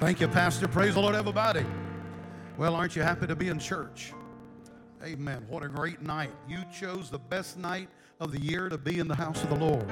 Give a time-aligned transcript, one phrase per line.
[0.00, 0.66] Thank you, Pastor.
[0.66, 1.62] Praise the Lord, everybody.
[2.56, 4.14] Well, aren't you happy to be in church?
[5.04, 5.44] Amen.
[5.46, 6.30] What a great night.
[6.48, 7.86] You chose the best night
[8.18, 9.86] of the year to be in the house of the Lord.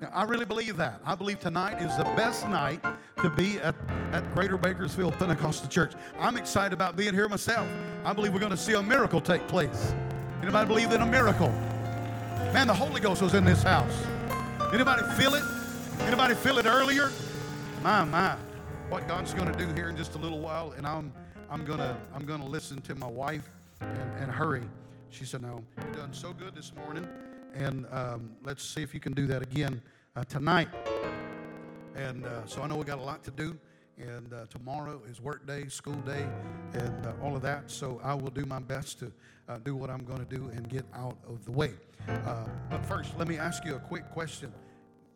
[0.00, 1.00] Now, I really believe that.
[1.04, 2.84] I believe tonight is the best night
[3.22, 3.76] to be at,
[4.10, 5.92] at Greater Bakersfield Pentecostal Church.
[6.18, 7.68] I'm excited about being here myself.
[8.04, 9.94] I believe we're going to see a miracle take place.
[10.42, 11.50] Anybody believe in a miracle?
[12.52, 14.04] Man, the Holy Ghost was in this house.
[14.74, 15.44] Anybody feel it?
[16.00, 17.12] Anybody feel it earlier?
[17.84, 18.36] My, my.
[18.88, 21.12] What God's going to do here in just a little while, and I'm,
[21.50, 24.62] I'm going to I'm gonna listen to my wife and, and hurry.
[25.10, 27.04] She said, No, you've done so good this morning,
[27.52, 29.82] and um, let's see if you can do that again
[30.14, 30.68] uh, tonight.
[31.96, 33.58] And uh, so I know we got a lot to do,
[33.98, 36.24] and uh, tomorrow is work day, school day,
[36.74, 37.68] and uh, all of that.
[37.68, 39.10] So I will do my best to
[39.48, 41.72] uh, do what I'm going to do and get out of the way.
[42.08, 44.52] Uh, but first, let me ask you a quick question.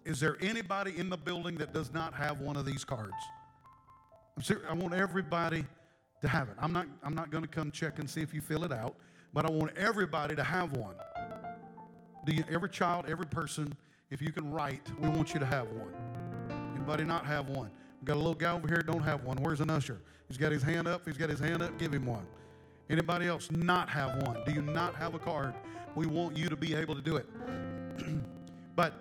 [0.05, 3.15] Is there anybody in the building that does not have one of these cards?
[4.43, 5.65] Serious, I want everybody
[6.23, 6.55] to have it.
[6.59, 8.95] I'm not, I'm not going to come check and see if you fill it out,
[9.33, 10.95] but I want everybody to have one.
[12.25, 13.75] Do you, every child, every person,
[14.11, 15.93] if you can write, we want you to have one.
[16.75, 17.71] Anybody not have one?
[18.01, 19.37] We got a little guy over here don't have one.
[19.39, 20.01] Where's an usher?
[20.29, 21.03] He's got his hand up.
[21.05, 21.79] He's got his hand up.
[21.79, 22.27] Give him one.
[22.89, 24.39] Anybody else not have one?
[24.47, 25.55] Do you not have a card?
[25.95, 27.27] We want you to be able to do it.
[28.77, 28.95] but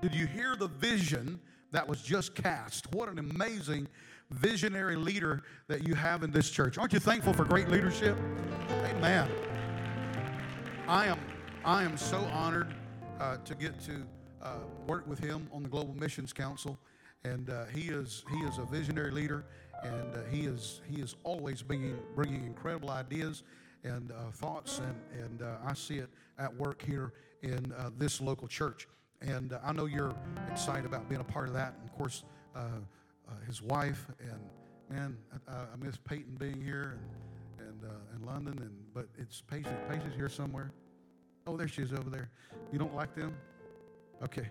[0.00, 2.92] did you hear the vision that was just cast?
[2.92, 3.88] What an amazing
[4.32, 6.78] visionary leader that you have in this church.
[6.78, 8.16] Aren't you thankful for great leadership?
[8.70, 9.28] Amen.
[10.88, 11.18] I am,
[11.64, 12.74] I am so honored
[13.20, 14.02] uh, to get to
[14.42, 16.76] uh, work with him on the Global Missions Council,
[17.24, 19.44] and uh, he is he is a visionary leader,
[19.84, 23.44] and uh, he is he is always bringing bringing incredible ideas
[23.84, 28.48] and uh, thoughts, and and uh, I see it at work here in this local
[28.48, 28.88] church,
[29.20, 30.14] and I know you're
[30.50, 32.24] excited about being a part of that, and of course
[33.28, 34.40] uh, his wife, and
[34.90, 35.16] man,
[35.48, 39.78] I, I, miss Peyton being here and and uh, in London, and but it's Patience.
[39.88, 40.72] Patience here somewhere.
[41.46, 42.30] Oh, there she is over there.
[42.72, 43.34] You don't like them?
[44.22, 44.48] Okay.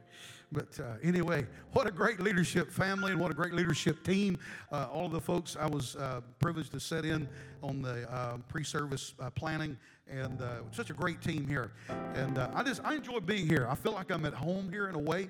[0.51, 4.37] But uh, anyway, what a great leadership family and what a great leadership team.
[4.69, 7.29] Uh, all of the folks I was uh, privileged to set in
[7.63, 9.77] on the uh, pre service uh, planning,
[10.09, 11.71] and uh, such a great team here.
[12.15, 13.65] And I just, I enjoy being here.
[13.69, 15.29] I feel like I'm at home here in a way.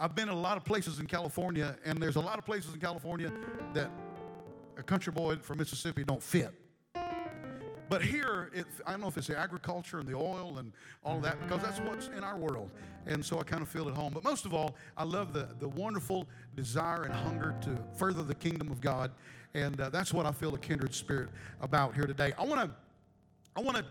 [0.00, 2.72] I've been in a lot of places in California, and there's a lot of places
[2.72, 3.30] in California
[3.74, 3.90] that
[4.78, 6.54] a country boy from Mississippi don't fit.
[7.90, 10.72] But here, it, I don't know if it's the agriculture and the oil and
[11.04, 12.70] all of that, because that's what's in our world.
[13.04, 14.12] And so I kind of feel at home.
[14.14, 18.34] But most of all, I love the, the wonderful desire and hunger to further the
[18.34, 19.10] kingdom of God.
[19.52, 21.28] And uh, that's what I feel a kindred spirit
[21.60, 22.32] about here today.
[22.38, 22.70] I want to
[23.56, 23.84] I want to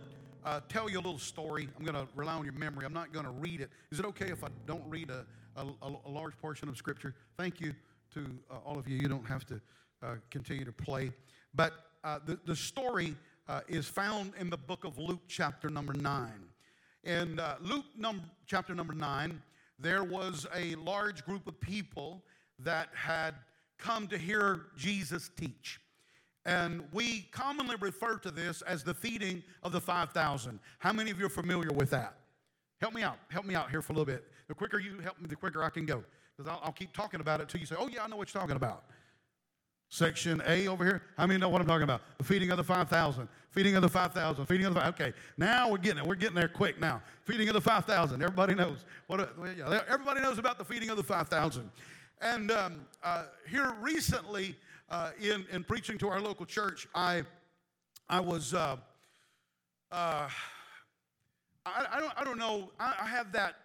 [0.45, 1.69] uh, tell you a little story.
[1.77, 2.85] I'm going to rely on your memory.
[2.85, 3.69] I'm not going to read it.
[3.91, 5.25] Is it okay if I don't read a,
[5.55, 5.65] a,
[6.05, 7.15] a large portion of Scripture.
[7.37, 7.73] Thank you
[8.13, 8.97] to uh, all of you.
[8.97, 9.61] You don't have to
[10.01, 11.11] uh, continue to play.
[11.53, 11.73] But
[12.03, 13.15] uh, the, the story
[13.47, 16.31] uh, is found in the book of Luke, chapter number 9.
[17.03, 19.41] In uh, Luke num- chapter number 9,
[19.79, 22.21] there was a large group of people
[22.59, 23.35] that had
[23.77, 25.79] come to hear Jesus teach.
[26.45, 30.59] And we commonly refer to this as the feeding of the 5,000.
[30.79, 32.15] How many of you are familiar with that?
[32.79, 33.17] Help me out.
[33.29, 34.25] Help me out here for a little bit.
[34.47, 36.03] The quicker you help me, the quicker I can go.
[36.35, 38.33] Because I'll, I'll, keep talking about it until you say, oh, yeah, I know what
[38.33, 38.85] you're talking about.
[39.89, 41.01] Section A over here.
[41.17, 42.01] How many know what I'm talking about?
[42.17, 43.27] The feeding of the 5,000.
[43.51, 44.45] Feeding of the 5,000.
[44.45, 45.07] Feeding of the 5,000.
[45.07, 46.07] Okay, now we're getting it.
[46.07, 47.01] We're getting there quick now.
[47.25, 48.21] Feeding of the 5,000.
[48.21, 48.85] Everybody knows.
[49.07, 49.37] What?
[49.37, 51.69] well, yeah, everybody knows about the feeding of the 5,000.
[52.21, 54.55] And um, uh, here recently,
[54.89, 57.23] uh, in, in preaching to our local church, I,
[58.07, 58.53] I was.
[58.53, 58.77] Uh,
[59.91, 60.29] uh
[61.65, 62.71] I, I, don't, I don't know.
[62.79, 63.55] I, I have that,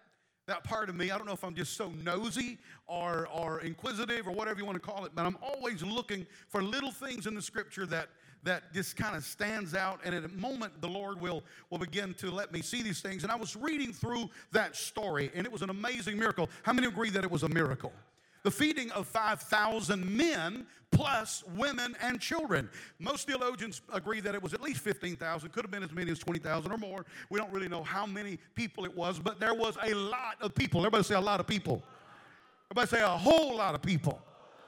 [0.47, 1.11] that part of me.
[1.11, 2.57] I don't know if I'm just so nosy
[2.87, 6.61] or, or inquisitive or whatever you want to call it, but I'm always looking for
[6.61, 8.09] little things in the scripture that,
[8.43, 9.99] that just kind of stands out.
[10.03, 13.23] And at a moment, the Lord will, will begin to let me see these things.
[13.23, 16.49] And I was reading through that story, and it was an amazing miracle.
[16.63, 17.91] How many agree that it was a miracle?
[18.45, 22.69] the feeding of 5,000 men plus women and children.
[22.99, 26.19] Most theologians agree that it was at least 15,000, could have been as many as
[26.19, 27.05] 20,000 or more.
[27.29, 30.55] We don't really know how many people it was, but there was a lot of
[30.55, 30.81] people.
[30.81, 31.83] Everybody say a lot of people.
[32.71, 34.21] Everybody say a whole lot of people.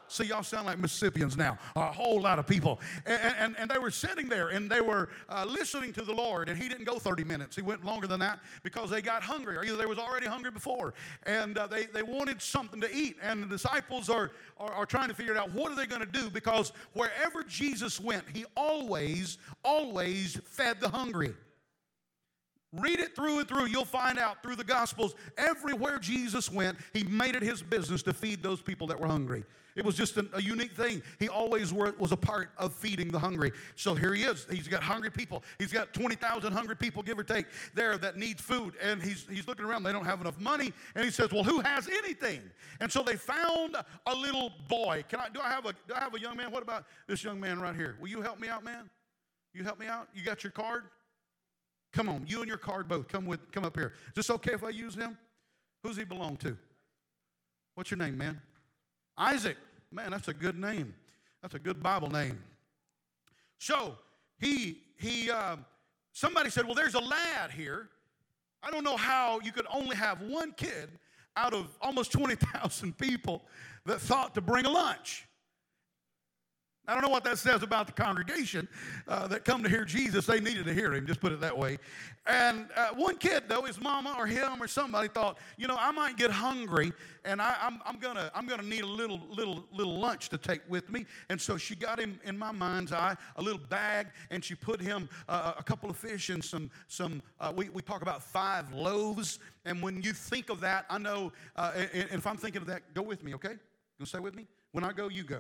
[0.10, 1.58] See, y'all sound like Mississippians now.
[1.76, 2.80] A whole lot of people.
[3.06, 6.50] And, and, and they were sitting there and they were uh, listening to the Lord.
[6.50, 7.56] And he didn't go 30 minutes.
[7.56, 10.52] He went longer than that because they got hungry, or either they was already hungry
[10.52, 10.94] before.
[11.24, 13.18] And uh, they, they wanted something to eat.
[13.22, 16.08] And the disciples are, are, are trying to figure out what are they going to
[16.12, 21.34] do because wherever Jesus went, he always, always fed the hungry.
[22.74, 23.68] Read it through and through.
[23.68, 28.14] You'll find out through the Gospels, everywhere Jesus went, he made it his business to
[28.14, 29.46] feed those people that were hungry.
[29.78, 31.04] It was just a, a unique thing.
[31.20, 33.52] He always were, was a part of feeding the hungry.
[33.76, 34.48] So here he is.
[34.50, 35.44] He's got hungry people.
[35.60, 38.74] He's got 20,000 hungry people, give or take, there that need food.
[38.82, 39.84] And he's, he's looking around.
[39.84, 40.74] They don't have enough money.
[40.96, 42.42] And he says, Well, who has anything?
[42.82, 43.78] And so they found
[44.08, 45.06] a little boy.
[45.08, 46.52] Can I, do, I have a, do I have a young man?
[46.52, 47.98] What about this young man right here?
[48.02, 48.90] Will you help me out, man?
[49.54, 50.10] You help me out?
[50.14, 50.86] You got your card?
[51.98, 53.08] Come on, you and your card both.
[53.08, 53.94] Come with, come up here.
[54.10, 55.18] Is this okay if I use him?
[55.82, 56.56] Who's he belong to?
[57.74, 58.40] What's your name, man?
[59.18, 59.58] Isaac.
[59.92, 60.94] Man, that's a good name.
[61.42, 62.38] That's a good Bible name.
[63.58, 63.98] So
[64.38, 65.56] he he uh,
[66.12, 67.90] somebody said, well, there's a lad here.
[68.62, 70.90] I don't know how you could only have one kid
[71.36, 73.42] out of almost 20,000 people
[73.88, 75.27] that thought to bring a lunch.
[76.88, 78.68] I don't know what that says about the congregation
[79.08, 80.26] uh, that come to hear Jesus.
[80.26, 81.80] They needed to hear him, just put it that way.
[82.26, 85.92] And uh, one kid, though, his mama or him or somebody thought, you know, I
[85.92, 86.94] might get hungry
[87.26, 90.38] and I, am I'm, I'm gonna I'm gonna need a little little little lunch to
[90.38, 91.06] take with me.
[91.30, 94.82] And so she got him in my mind's eye a little bag and she put
[94.82, 97.22] him uh, a couple of fish and some some.
[97.40, 99.40] Uh, we we talk about five loaves.
[99.66, 101.34] And when you think of that, I know.
[101.56, 103.56] Uh, and if I'm thinking of that, go with me, okay?
[104.00, 104.48] You stay with me.
[104.72, 105.40] When I go, you go.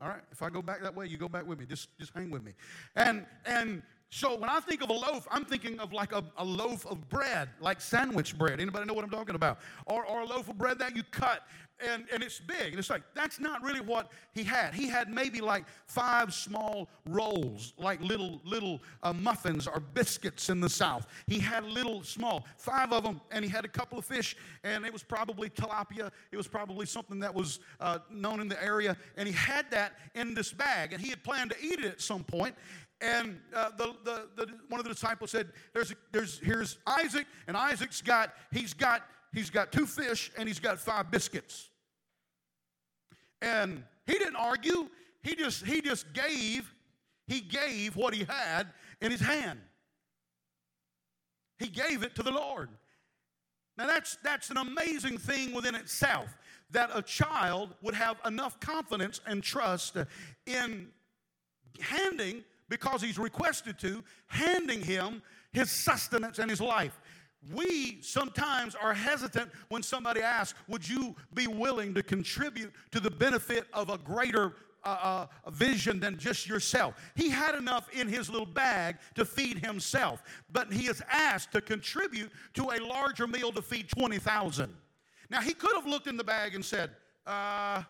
[0.00, 0.22] All right.
[0.30, 1.66] If I go back that way, you go back with me.
[1.66, 2.52] Just, just hang with me.
[2.96, 6.44] And and so when I think of a loaf, I'm thinking of like a, a
[6.44, 8.60] loaf of bread, like sandwich bread.
[8.60, 9.58] Anybody know what I'm talking about?
[9.86, 11.42] Or, or a loaf of bread that you cut
[11.80, 12.70] and, and it's big.
[12.70, 14.74] And it's like, that's not really what he had.
[14.74, 20.60] He had maybe like five small rolls, like little, little uh, muffins or biscuits in
[20.60, 21.06] the South.
[21.26, 24.84] He had little small, five of them, and he had a couple of fish, and
[24.84, 26.10] it was probably tilapia.
[26.32, 28.96] It was probably something that was uh, known in the area.
[29.16, 32.00] And he had that in this bag, and he had planned to eat it at
[32.00, 32.54] some point.
[33.00, 37.54] And uh, the, the, the, one of the disciples said, there's, there's, here's Isaac, and
[37.54, 39.02] Isaac's got, he's got
[39.32, 41.68] He's got two fish and he's got five biscuits.
[43.42, 44.88] And he didn't argue.
[45.22, 46.72] He just he just gave
[47.26, 48.68] he gave what he had
[49.00, 49.60] in his hand.
[51.58, 52.68] He gave it to the Lord.
[53.76, 56.36] Now that's that's an amazing thing within itself
[56.70, 59.96] that a child would have enough confidence and trust
[60.46, 60.88] in
[61.80, 65.22] handing because he's requested to handing him
[65.52, 67.00] his sustenance and his life
[67.52, 73.10] we sometimes are hesitant when somebody asks, Would you be willing to contribute to the
[73.10, 74.54] benefit of a greater
[74.84, 76.94] uh, uh, vision than just yourself?
[77.14, 80.22] He had enough in his little bag to feed himself,
[80.52, 84.72] but he is asked to contribute to a larger meal to feed 20,000.
[85.30, 86.90] Now, he could have looked in the bag and said,
[87.26, 87.82] uh,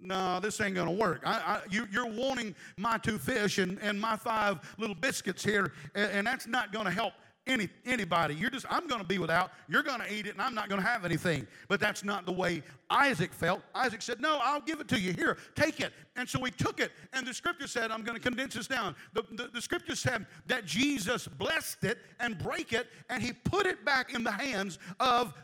[0.00, 1.22] no, this ain't gonna work.
[1.24, 5.72] I, I, you, are wanting my two fish and, and my five little biscuits here,
[5.94, 7.14] and, and that's not gonna help
[7.46, 8.34] any, anybody.
[8.34, 9.52] You're just, I'm going to be without.
[9.68, 11.46] You're going to eat it, and I'm not going to have anything.
[11.68, 13.62] But that's not the way Isaac felt.
[13.74, 15.12] Isaac said, No, I'll give it to you.
[15.12, 15.92] Here, take it.
[16.16, 16.92] And so he took it.
[17.12, 18.96] And the scripture said, I'm going to condense this down.
[19.12, 23.66] The, the, the scripture said that Jesus blessed it and break it, and he put
[23.66, 25.34] it back in the hands of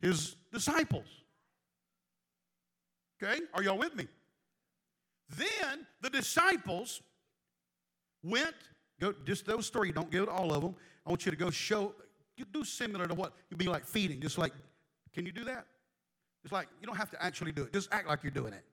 [0.00, 1.06] his disciples.
[3.22, 3.40] Okay?
[3.54, 4.06] Are y'all with me?
[5.36, 7.00] Then the disciples
[8.22, 8.54] went,
[9.02, 10.74] go, just those three, don't give it all of them
[11.06, 11.94] I want you to go show,
[12.36, 14.20] you do similar to what you'd be like feeding.
[14.20, 14.52] Just like,
[15.12, 15.66] can you do that?
[16.44, 17.72] It's like, you don't have to actually do it.
[17.72, 18.64] Just act like you're doing it.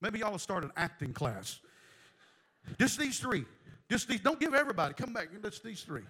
[0.00, 1.60] Maybe y'all will start an acting class.
[2.78, 3.44] Just these three.
[3.90, 4.20] Just these.
[4.20, 4.94] Don't give everybody.
[4.94, 5.28] Come back.
[5.42, 6.02] Just these three.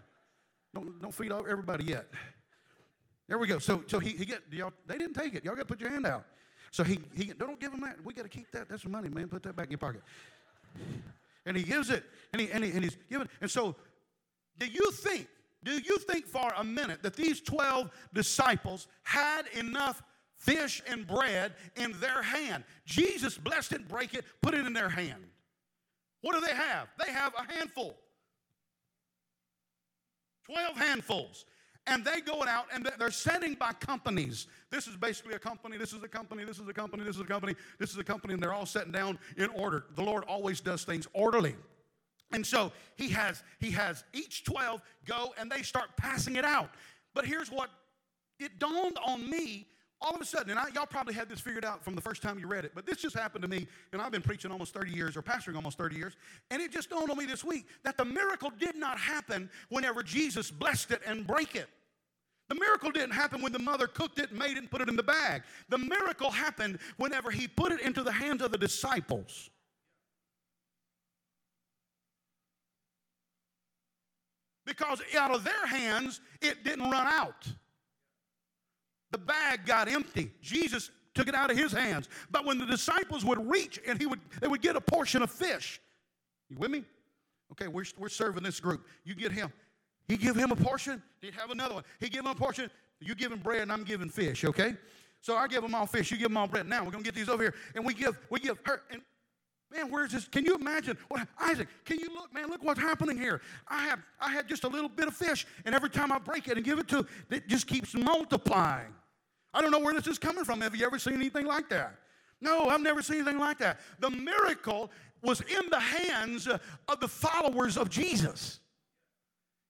[0.74, 2.06] Don't, don't feed everybody yet.
[3.28, 3.58] There we go.
[3.58, 5.44] So, so he, he get, y'all, they didn't take it.
[5.44, 6.24] Y'all got to put your hand out.
[6.70, 7.96] So he, he don't give them that.
[8.04, 8.68] We got to keep that.
[8.68, 9.28] That's money, man.
[9.28, 10.02] Put that back in your pocket
[11.46, 13.28] and he gives it and, he, and, he, and he's given.
[13.40, 13.76] And so,
[14.58, 15.28] do you think,
[15.62, 20.02] do you think for a minute that these 12 disciples had enough
[20.36, 22.64] fish and bread in their hand?
[22.86, 25.24] Jesus blessed it, break it, put it in their hand.
[26.20, 26.88] What do they have?
[27.04, 27.96] They have a handful.
[30.46, 31.44] 12 handfuls
[31.86, 34.46] and they going out and they're sending by companies.
[34.70, 37.20] This is basically a company, this is a company, this is a company, this is
[37.20, 39.84] a company, this is a company, and they're all sitting down in order.
[39.94, 41.54] The Lord always does things orderly.
[42.32, 46.70] And so he has he has each 12 go and they start passing it out.
[47.14, 47.70] But here's what
[48.40, 49.68] it dawned on me
[50.04, 52.22] all of a sudden, and I, y'all probably had this figured out from the first
[52.22, 54.74] time you read it, but this just happened to me, and I've been preaching almost
[54.74, 56.14] 30 years or pastoring almost 30 years,
[56.50, 60.02] and it just dawned on me this week that the miracle did not happen whenever
[60.02, 61.68] Jesus blessed it and break it.
[62.48, 64.96] The miracle didn't happen when the mother cooked it, made it, and put it in
[64.96, 65.42] the bag.
[65.70, 69.48] The miracle happened whenever he put it into the hands of the disciples.
[74.66, 77.46] because out of their hands, it didn't run out.
[79.14, 80.32] The bag got empty.
[80.42, 82.08] Jesus took it out of his hands.
[82.32, 85.30] But when the disciples would reach and he would, they would get a portion of
[85.30, 85.80] fish.
[86.50, 86.82] You with me?
[87.52, 88.84] Okay, we're, we're serving this group.
[89.04, 89.52] You get him.
[90.08, 91.00] He give him a portion.
[91.20, 91.84] He'd have another one.
[92.00, 92.68] He give him a portion.
[92.98, 94.74] You give him bread and I'm giving fish, okay?
[95.20, 96.10] So I give them all fish.
[96.10, 96.66] You give them all bread.
[96.66, 97.54] Now we're going to get these over here.
[97.76, 98.82] And we give, we give her.
[98.90, 99.00] And
[99.70, 100.28] Man, where's this?
[100.28, 100.96] Can you imagine?
[101.08, 102.48] What, Isaac, can you look, man?
[102.48, 103.40] Look what's happening here.
[103.66, 106.46] I have, I had just a little bit of fish, and every time I break
[106.48, 108.94] it and give it to, it just keeps multiplying.
[109.54, 110.60] I don't know where this is coming from.
[110.60, 111.94] Have you ever seen anything like that?
[112.40, 113.80] No, I've never seen anything like that.
[114.00, 114.90] The miracle
[115.22, 118.60] was in the hands of the followers of Jesus.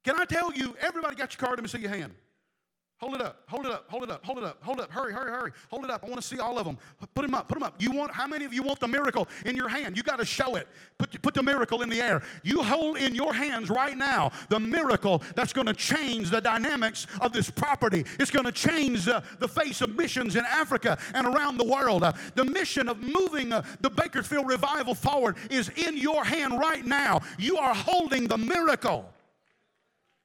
[0.04, 1.58] Can I tell you, everybody got your card?
[1.58, 2.12] Let me see your hand.
[2.98, 4.90] Hold it up, hold it up, hold it up, hold it up, hold it up.
[4.90, 5.50] Hurry, hurry, hurry.
[5.68, 6.04] Hold it up.
[6.04, 6.78] I want to see all of them.
[7.14, 7.74] Put them up, put them up.
[7.78, 9.96] You want how many of you want the miracle in your hand?
[9.96, 10.68] You got to show it.
[10.96, 12.22] Put, put the miracle in the air.
[12.44, 17.08] You hold in your hands right now the miracle that's going to change the dynamics
[17.20, 18.04] of this property.
[18.20, 22.04] It's going to change uh, the face of missions in Africa and around the world.
[22.04, 26.86] Uh, the mission of moving uh, the Bakersfield revival forward is in your hand right
[26.86, 27.22] now.
[27.38, 29.13] You are holding the miracle.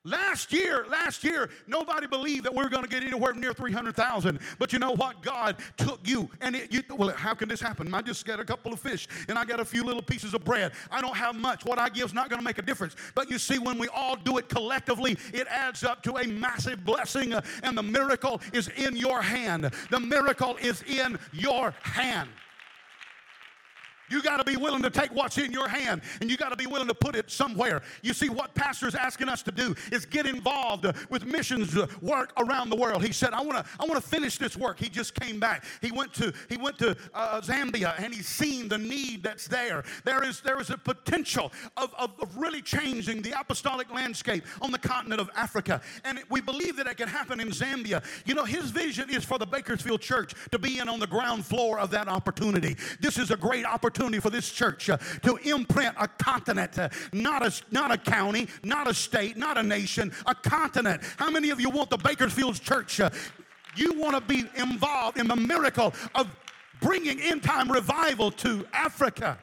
[0.05, 4.39] Last year, last year, nobody believed that we were going to get anywhere near 300,000.
[4.57, 5.21] But you know what?
[5.21, 7.93] God took you and it, you, well, how can this happen?
[7.93, 10.45] I just got a couple of fish and I got a few little pieces of
[10.45, 10.71] bread.
[10.89, 11.65] I don't have much.
[11.65, 12.95] What I give is not going to make a difference.
[13.13, 16.85] But you see, when we all do it collectively, it adds up to a massive
[16.85, 19.69] blessing uh, and the miracle is in your hand.
[19.89, 22.29] The miracle is in your hand.
[24.09, 26.55] You got to be willing to take what's in your hand and you got to
[26.55, 27.81] be willing to put it somewhere.
[28.01, 32.69] You see, what Pastor's asking us to do is get involved with missions work around
[32.69, 33.03] the world.
[33.03, 34.79] He said, I want to I wanna finish this work.
[34.79, 35.63] He just came back.
[35.81, 39.83] He went to, he went to uh, Zambia and he's seen the need that's there.
[40.03, 44.71] There is, there is a potential of, of, of really changing the apostolic landscape on
[44.71, 45.81] the continent of Africa.
[46.03, 48.03] And we believe that it can happen in Zambia.
[48.25, 51.45] You know, his vision is for the Bakersfield church to be in on the ground
[51.45, 52.75] floor of that opportunity.
[52.99, 56.89] This is a great opportunity opportunity for this church uh, to imprint a continent, uh,
[57.11, 61.01] not, a, not a county, not a state, not a nation, a continent.
[61.17, 62.99] How many of you want the Bakersfield church?
[63.01, 63.09] Uh,
[63.75, 66.27] you want to be involved in the miracle of
[66.81, 69.37] bringing end time revival to Africa.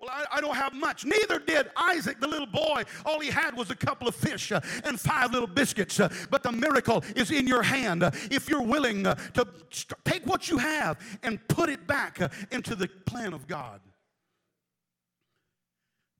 [0.00, 1.04] Well, I, I, don't have much.
[1.04, 2.84] Neither did Isaac, the little boy.
[3.04, 5.98] All he had was a couple of fish uh, and five little biscuits.
[5.98, 8.04] Uh, but the miracle is in your hand.
[8.04, 9.16] Uh, if you're willing to
[10.04, 12.20] take what you have and put it back
[12.52, 13.80] into the plan of God,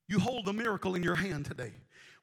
[0.08, 1.72] you hold the miracle in your hand today.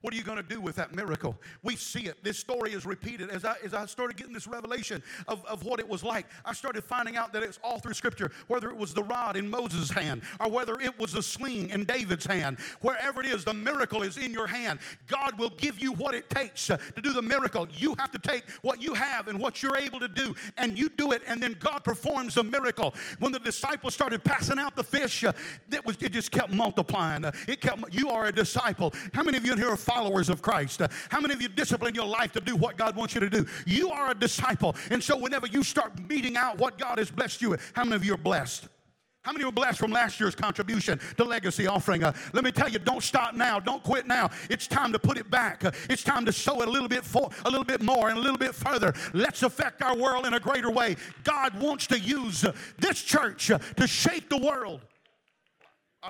[0.06, 1.36] What are you going to do with that miracle?
[1.64, 2.24] We see it.
[2.24, 3.32] This story is repeated.
[3.32, 6.54] As I, as I started getting this revelation of, of what it was like, I
[6.54, 9.90] started finding out that it's all through Scripture, whether it was the rod in Moses'
[9.90, 12.60] hand or whether it was the sling in David's hand.
[12.82, 14.78] Wherever it is, the miracle is in your hand.
[15.08, 17.68] God will give you what it takes uh, to do the miracle.
[17.76, 20.90] You have to take what you have and what you're able to do, and you
[20.90, 22.94] do it, and then God performs the miracle.
[23.18, 25.34] When the disciples started passing out the fish, uh,
[25.72, 27.26] it, was, it just kept multiplying.
[27.26, 28.94] Uh, it kept, you are a disciple.
[29.12, 30.82] How many of you in here are followers of Christ?
[30.82, 33.30] Uh, how many of you discipline your life to do what God wants you to
[33.30, 33.46] do?
[33.66, 34.76] You are a disciple.
[34.92, 37.96] And so whenever you start meeting out what God has blessed you with, how many
[37.96, 38.68] of you are blessed?
[39.26, 42.04] How many were blessed from last year's contribution to legacy offering?
[42.04, 43.60] Uh, let me tell you, don't stop now.
[43.60, 44.30] Don't quit now.
[44.52, 45.66] It's time to put it back.
[45.66, 48.20] Uh, it's time to sow it a little bit for, a little bit more and
[48.20, 48.94] a little bit further.
[49.14, 50.96] Let's affect our world in a greater way.
[51.24, 54.82] God wants to use uh, this church uh, to shape the world.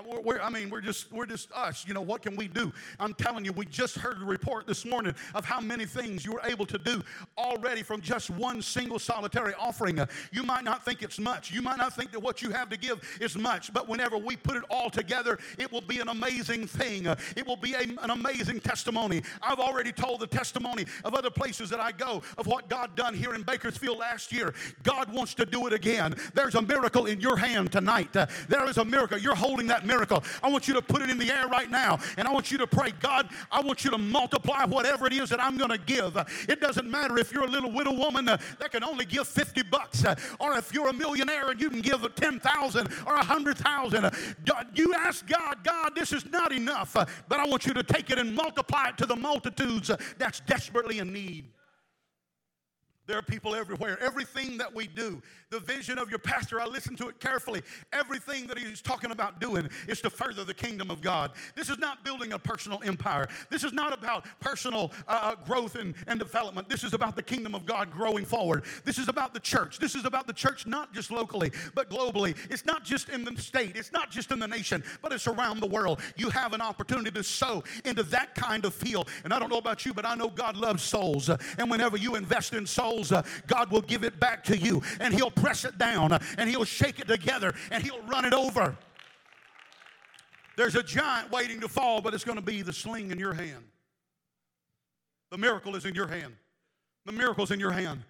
[0.03, 1.85] We're, I mean, we're just, we're just us.
[1.87, 2.73] You know, what can we do?
[2.99, 6.33] I'm telling you, we just heard a report this morning of how many things you
[6.33, 7.01] were able to do
[7.37, 9.99] already from just one single solitary offering.
[9.99, 11.51] Uh, you might not think it's much.
[11.51, 14.35] You might not think that what you have to give is much, but whenever we
[14.35, 17.07] put it all together, it will be an amazing thing.
[17.07, 19.21] Uh, it will be a, an amazing testimony.
[19.41, 23.13] I've already told the testimony of other places that I go of what God done
[23.13, 24.53] here in Bakersfield last year.
[24.83, 26.15] God wants to do it again.
[26.33, 28.15] There's a miracle in your hand tonight.
[28.15, 29.17] Uh, there is a miracle.
[29.17, 30.23] You're holding that miracle.
[30.43, 32.57] I want you to put it in the air right now and I want you
[32.59, 35.77] to pray, God, I want you to multiply whatever it is that I'm going to
[35.77, 36.17] give.
[36.49, 39.63] It doesn't matter if you're a little widow woman uh, that can only give 50
[39.63, 44.05] bucks uh, or if you're a millionaire and you can give 10,000 or 100,000.
[44.05, 44.11] Uh,
[44.73, 48.19] you ask God, God, this is not enough, but I want you to take it
[48.19, 51.45] and multiply it to the multitudes that's desperately in need.
[53.07, 53.99] There are people everywhere.
[54.01, 55.21] Everything that we do,
[55.55, 57.61] the vision of your pastor, I listen to it carefully.
[57.93, 61.31] Everything that he's talking about doing is to further the kingdom of God.
[61.55, 63.29] This is not building a personal empire.
[63.49, 66.67] This is not about personal uh, uh, growth and, and development.
[66.67, 68.65] This is about the kingdom of God growing forward.
[68.83, 69.79] This is about the church.
[69.79, 72.35] This is about the church not just locally, but globally.
[72.49, 75.61] It's not just in the state, it's not just in the nation, but it's around
[75.61, 76.01] the world.
[76.17, 79.09] You have an opportunity to sow into that kind of field.
[79.23, 81.29] And I don't know about you, but I know God loves souls.
[81.29, 85.13] And whenever you invest in souls, uh, God will give it back to you and
[85.13, 88.75] He'll press it down and He'll shake it together and He'll run it over.
[90.57, 93.33] There's a giant waiting to fall, but it's going to be the sling in your
[93.33, 93.63] hand.
[95.29, 96.33] The miracle is in your hand.
[97.05, 98.03] The miracle's in your hand.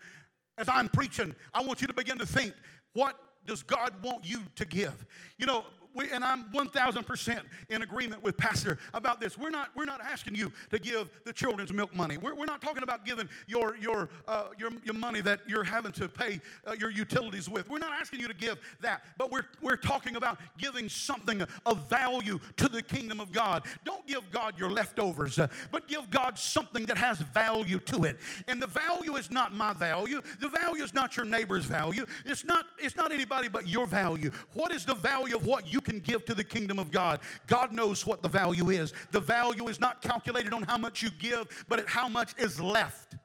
[0.57, 2.53] As I'm preaching, I want you to begin to think
[2.93, 5.05] what does God want you to give?
[5.37, 5.65] You know,
[5.95, 9.37] we, and I'm 1,000% in agreement with Pastor about this.
[9.37, 12.17] We're not, we're not asking you to give the children's milk money.
[12.17, 15.93] We're, we're not talking about giving your, your, uh, your, your money that you're having
[15.93, 17.69] to pay uh, your utilities with.
[17.69, 21.89] We're not asking you to give that, but we're, we're talking about giving something of
[21.89, 23.63] value to the kingdom of God.
[23.85, 28.17] Don't give God your leftovers, uh, but give God something that has value to it.
[28.49, 30.21] And the value is not my value.
[30.41, 32.05] The value is not your neighbor's value.
[32.25, 34.31] It's not, it's not anybody but your value.
[34.53, 37.21] What is the value of what you can give to the kingdom of God.
[37.47, 38.93] God knows what the value is.
[39.11, 42.59] The value is not calculated on how much you give, but at how much is
[42.59, 43.15] left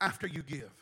[0.00, 0.72] after you give.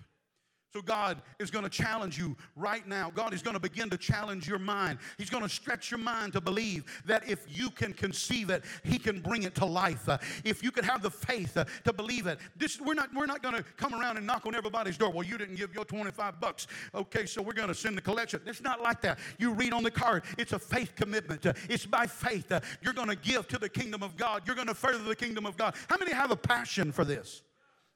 [0.78, 3.10] So, God is going to challenge you right now.
[3.12, 5.00] God is going to begin to challenge your mind.
[5.16, 8.96] He's going to stretch your mind to believe that if you can conceive it, He
[8.96, 10.08] can bring it to life.
[10.44, 12.38] If you can have the faith to believe it.
[12.56, 15.10] This, we're not, we're not going to come around and knock on everybody's door.
[15.10, 16.68] Well, you didn't give your 25 bucks.
[16.94, 18.40] Okay, so we're going to send the collection.
[18.46, 19.18] It's not like that.
[19.40, 21.44] You read on the card, it's a faith commitment.
[21.68, 22.52] It's by faith.
[22.82, 25.44] You're going to give to the kingdom of God, you're going to further the kingdom
[25.44, 25.74] of God.
[25.88, 27.42] How many have a passion for this?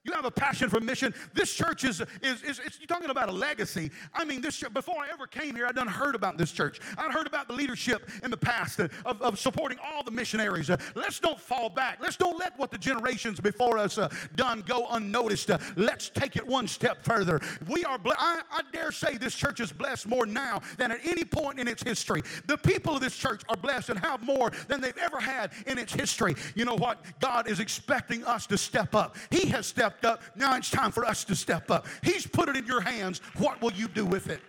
[0.04, 1.14] You have a passion for mission.
[1.32, 3.92] This church is, is, is, you're talking about a legacy.
[4.12, 6.80] I mean, this before I ever came here, I'd done heard about this church.
[6.99, 8.90] I'd heard about the leadership in the past of,
[9.23, 10.71] of supporting all the missionaries.
[10.71, 11.99] Uh, let's don't fall back.
[12.00, 15.52] Let's don't let what the generations before us uh, done go unnoticed.
[15.52, 17.40] Uh, let's take it one step further.
[17.68, 20.99] We are, ble- I, I dare say this church is blessed more now than at
[21.04, 22.23] any point in its history.
[22.49, 25.78] The people of this church are blessed and have more than they've ever had in
[25.78, 26.35] its history.
[26.56, 27.04] You know what?
[27.21, 29.16] God is expecting us to step up.
[29.30, 30.23] He has stepped stepped up.
[30.37, 31.87] Now it's time for us to step up.
[32.03, 33.21] He's put it in your hands.
[33.37, 34.41] What will you do with it?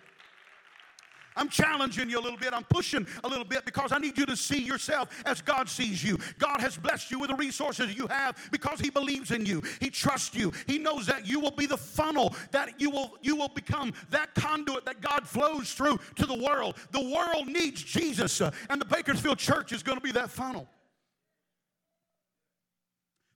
[1.36, 2.54] I'm challenging you a little bit.
[2.54, 6.04] I'm pushing a little bit because I need you to see yourself as God sees
[6.04, 6.20] you.
[6.38, 9.64] God has blessed you with the resources you have because He believes in you.
[9.80, 10.54] He trusts you.
[10.68, 14.36] He knows that you will be the funnel that you will you will become that
[14.36, 16.76] conduit that God flows through to the world.
[16.92, 20.68] The world needs Jesus, uh, and the Bakersfield Church is going to be that funnel.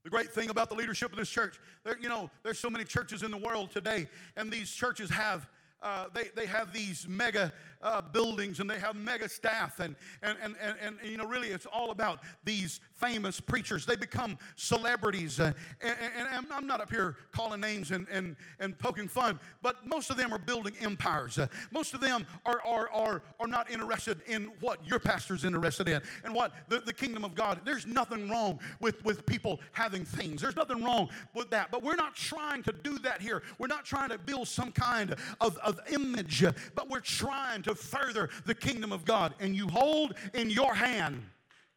[0.08, 2.86] The great thing about the leadership of this church, there, you know, there's so many
[2.86, 5.50] churches in the world today, and these churches have
[5.82, 10.38] uh, they, they have these mega uh, buildings and they have mega staff and, and,
[10.42, 13.86] and, and, and, you know really it's all about these famous preachers.
[13.86, 15.40] They become celebrities.
[15.40, 19.86] Uh, and, and, i'm not up here calling names and, and, and poking fun but
[19.86, 21.38] most of them are building empires.
[21.38, 25.88] Uh, most of them are, are, are, are not interested in what your pastor's interested
[25.88, 27.62] in and what the, the kingdom of god.
[27.64, 30.42] There's nothing wrong with, with people having things.
[30.42, 33.44] There's nothing wrong with that but we're not trying to do that here.
[33.60, 36.44] We're not trying to build some kind of, of image
[36.76, 39.34] but we're trying to further the kingdom of God.
[39.40, 41.24] And you hold in your hand,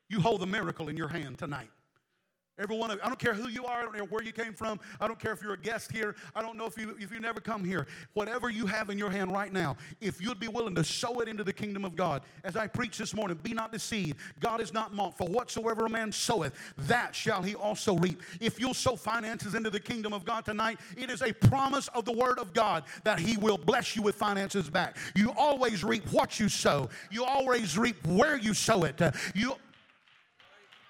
[0.09, 1.71] you hold the miracle in your hand tonight.
[2.61, 4.33] Every one of you, I don't care who you are, I don't care where you
[4.33, 6.95] came from, I don't care if you're a guest here, I don't know if you
[7.01, 7.87] if you never come here.
[8.13, 11.29] Whatever you have in your hand right now, if you'd be willing to sow it
[11.29, 14.19] into the kingdom of God, as I preach this morning, be not deceived.
[14.41, 15.17] God is not mocked.
[15.17, 18.21] For whatsoever a man soweth, that shall he also reap.
[18.41, 22.05] If you'll sow finances into the kingdom of God tonight, it is a promise of
[22.05, 24.97] the word of God that he will bless you with finances back.
[25.15, 26.91] You always reap what you sow.
[27.11, 29.01] You always reap where you sow it.
[29.35, 29.55] You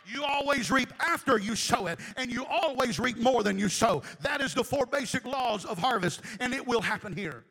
[0.06, 4.02] you always reap after you sow it, and you always reap more than you sow.
[4.20, 7.44] That is the four basic laws of harvest, and it will happen here.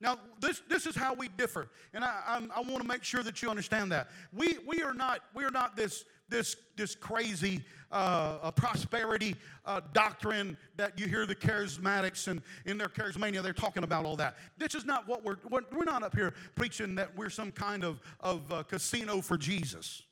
[0.00, 3.40] Now, this, this is how we differ, and I, I, want to make sure that
[3.40, 4.08] you understand that.
[4.30, 10.58] We, we are not, we are not this, this, this crazy uh, prosperity uh, doctrine
[10.76, 14.36] that you hear the charismatics and in their charismania, they're talking about all that.
[14.58, 18.00] This is not what we're, we're not up here preaching that we're some kind of,
[18.20, 20.02] of uh, casino for Jesus.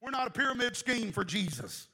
[0.00, 1.88] We're not a pyramid scheme for Jesus.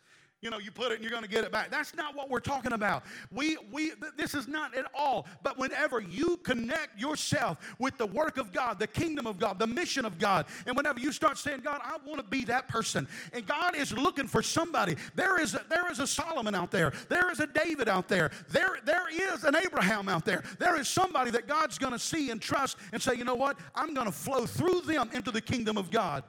[0.45, 1.71] you know, you put it and you're going to get it back.
[1.71, 3.03] That's not what we're talking about.
[3.33, 5.27] We, we, this is not at all.
[5.43, 9.67] But whenever you connect yourself with the work of God, the kingdom of God, the
[9.67, 13.09] mission of God, and whenever you start saying, God, I want to be that person,
[13.33, 14.97] and God is looking for somebody.
[15.15, 16.93] There is a, there is a Solomon out there.
[17.09, 18.31] There is a David out there.
[18.51, 20.45] There, there is an Abraham out there.
[20.59, 23.59] There is somebody that God's going to see and trust and say, you know what?
[23.75, 26.23] I'm going to flow through them into the kingdom of God.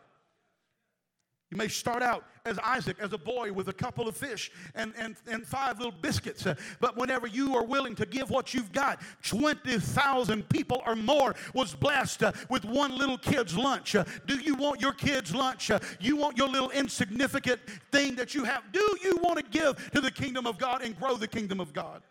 [1.55, 4.91] You may start out as Isaac, as a boy with a couple of fish and,
[4.97, 6.45] and, and five little biscuits.
[6.81, 11.73] But whenever you are willing to give what you've got, 20,000 people or more was
[11.73, 13.95] blessed uh, with one little kid's lunch.
[13.95, 15.71] Uh, do you want your kid's lunch?
[15.71, 18.63] Uh, you want your little insignificant thing that you have?
[18.73, 21.71] Do you want to give to the kingdom of God and grow the kingdom of
[21.71, 22.01] God?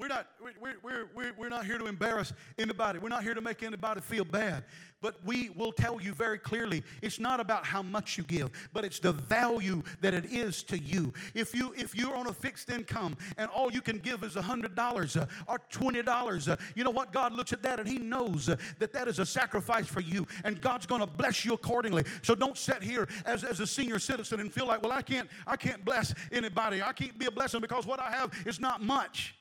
[0.00, 2.98] We're not, we're, we're, we're, we're not here to embarrass anybody.
[2.98, 4.64] We're not here to make anybody feel bad.
[5.02, 8.82] But we will tell you very clearly it's not about how much you give, but
[8.82, 11.12] it's the value that it is to you.
[11.34, 15.20] If, you, if you're on a fixed income and all you can give is $100
[15.20, 17.12] uh, or $20, uh, you know what?
[17.12, 20.26] God looks at that and He knows uh, that that is a sacrifice for you,
[20.44, 22.04] and God's going to bless you accordingly.
[22.22, 25.28] So don't sit here as, as a senior citizen and feel like, well, I can't,
[25.46, 26.82] I can't bless anybody.
[26.82, 29.34] I can't be a blessing because what I have is not much.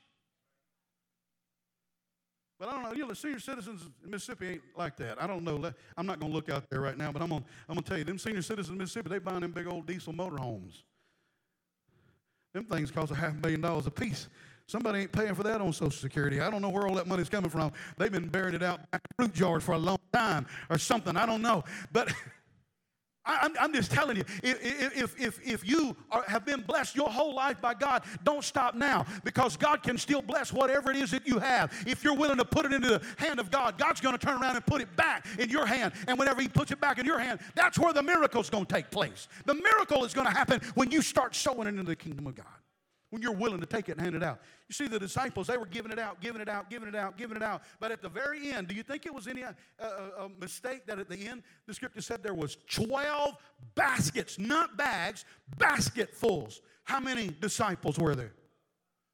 [2.60, 2.92] But I don't know.
[2.92, 5.22] You know, the senior citizens in Mississippi ain't like that.
[5.22, 5.72] I don't know.
[5.98, 7.98] I'm not going to look out there right now, but I'm going I'm to tell
[7.98, 10.84] you, them senior citizens in Mississippi, they buying them big old diesel motorhomes.
[12.54, 14.28] Them things cost a half million dollars a piece.
[14.68, 16.42] Somebody ain't paying for that on Social Security.
[16.42, 17.72] I don't know where all that money's coming from.
[17.98, 21.16] They've been burying it out back fruit jars for a long time or something.
[21.16, 21.64] I don't know.
[21.92, 22.14] But
[23.26, 27.36] I, am just telling you, if, if, if you are, have been blessed your whole
[27.36, 31.28] life by God, don't stop now because God can still bless whatever it is that
[31.28, 31.72] you have.
[31.86, 34.42] If you're willing to put it into the hand of God, God's going to turn
[34.42, 35.94] around and put it back in your hand.
[36.08, 38.66] And whenever He puts it back in your hand, that's where the miracle is going
[38.66, 39.28] to take place.
[39.46, 42.36] The miracle is going to happen when you start sowing it into the kingdom of
[42.36, 42.46] God
[43.10, 44.40] when you're willing to take it and hand it out.
[44.68, 47.18] You see, the disciples, they were giving it out, giving it out, giving it out,
[47.18, 47.64] giving it out.
[47.80, 51.00] But at the very end, do you think it was any uh, uh, mistake that
[51.00, 53.36] at the end, the scripture said there was 12
[53.76, 55.26] baskets, not bags,
[55.58, 56.62] basketfuls.
[56.84, 58.34] How many disciples were there?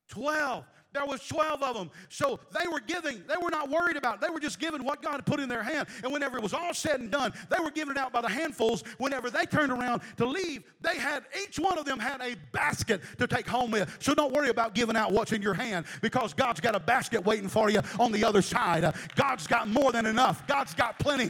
[0.10, 0.66] 12.
[0.96, 1.92] There was 12 of them.
[2.08, 4.22] So they were giving, they were not worried about it.
[4.22, 5.90] They were just giving what God had put in their hand.
[6.02, 8.30] And whenever it was all said and done, they were giving it out by the
[8.30, 8.82] handfuls.
[8.98, 13.02] Whenever they turned around to leave, they had, each one of them had a basket
[13.18, 13.94] to take home with.
[14.00, 17.26] So don't worry about giving out what's in your hand because God's got a basket
[17.26, 18.96] waiting for you on the other side.
[19.16, 20.48] God's got more than enough.
[20.48, 21.30] God's got plenty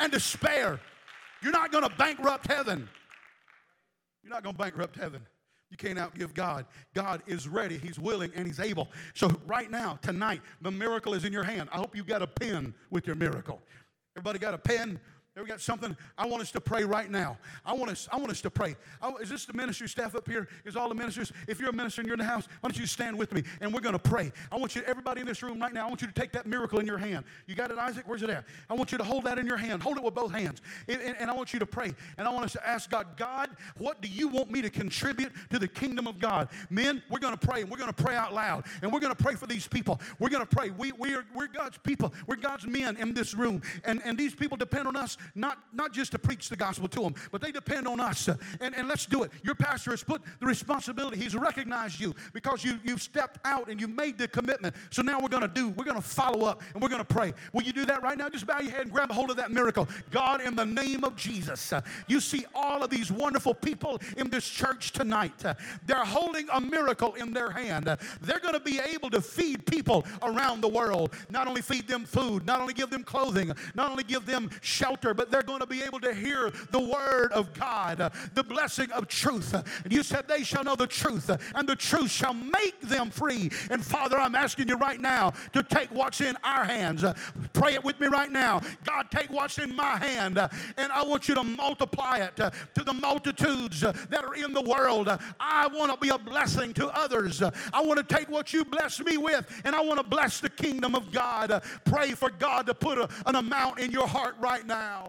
[0.00, 0.80] and to spare.
[1.42, 2.88] You're not going to bankrupt heaven.
[4.22, 5.20] You're not going to bankrupt heaven.
[5.74, 6.66] You can't outgive God.
[6.94, 8.88] God is ready, He's willing, and He's able.
[9.12, 11.68] So, right now, tonight, the miracle is in your hand.
[11.72, 13.60] I hope you've got a pen with your miracle.
[14.16, 15.00] Everybody got a pen?
[15.36, 15.96] Ever got something?
[16.16, 17.38] I want us to pray right now.
[17.66, 18.76] I want us, I want us to pray.
[19.02, 20.46] I, is this the ministry staff up here?
[20.64, 21.32] Is all the ministers?
[21.48, 23.42] If you're a minister and you're in the house, why don't you stand with me
[23.60, 24.30] and we're going to pray.
[24.52, 26.46] I want you, everybody in this room right now, I want you to take that
[26.46, 27.24] miracle in your hand.
[27.48, 28.04] You got it, Isaac?
[28.06, 28.44] Where's it at?
[28.70, 29.82] I want you to hold that in your hand.
[29.82, 30.62] Hold it with both hands.
[30.86, 31.92] And, and, and I want you to pray.
[32.16, 35.32] And I want us to ask God, God, what do you want me to contribute
[35.50, 36.48] to the kingdom of God?
[36.70, 38.66] Men, we're going to pray and we're going to pray out loud.
[38.82, 40.00] And we're going to pray for these people.
[40.20, 40.70] We're going to pray.
[40.70, 42.14] We, we are, we're God's people.
[42.28, 43.62] We're God's men in this room.
[43.84, 47.00] And, and these people depend on us, not, not just to preach the gospel to
[47.00, 48.28] them, but they depend on us.
[48.60, 49.30] And, and let's do it.
[49.42, 53.80] Your pastor has put the responsibility, he's recognized you because you, you've stepped out and
[53.80, 54.74] you made the commitment.
[54.90, 57.14] So now we're going to do, we're going to follow up and we're going to
[57.14, 57.32] pray.
[57.52, 58.28] Will you do that right now?
[58.28, 59.88] Just bow your head and grab a hold of that miracle.
[60.10, 61.72] God, in the name of Jesus,
[62.08, 65.42] you see all of these wonderful people in this church tonight.
[65.86, 67.86] They're holding a miracle in their hand.
[68.20, 71.14] They're going to be able to feed people around the world.
[71.30, 75.13] Not only feed them food, not only give them clothing, not only give them shelter,
[75.16, 79.08] but they're going to be able to hear the word of God, the blessing of
[79.08, 79.54] truth.
[79.84, 83.50] And you said, They shall know the truth, and the truth shall make them free.
[83.70, 87.04] And Father, I'm asking you right now to take what's in our hands.
[87.52, 88.60] Pray it with me right now.
[88.84, 92.92] God, take what's in my hand, and I want you to multiply it to the
[92.92, 95.08] multitudes that are in the world.
[95.40, 97.42] I want to be a blessing to others.
[97.42, 100.48] I want to take what you bless me with, and I want to bless the
[100.48, 101.62] kingdom of God.
[101.84, 105.03] Pray for God to put a, an amount in your heart right now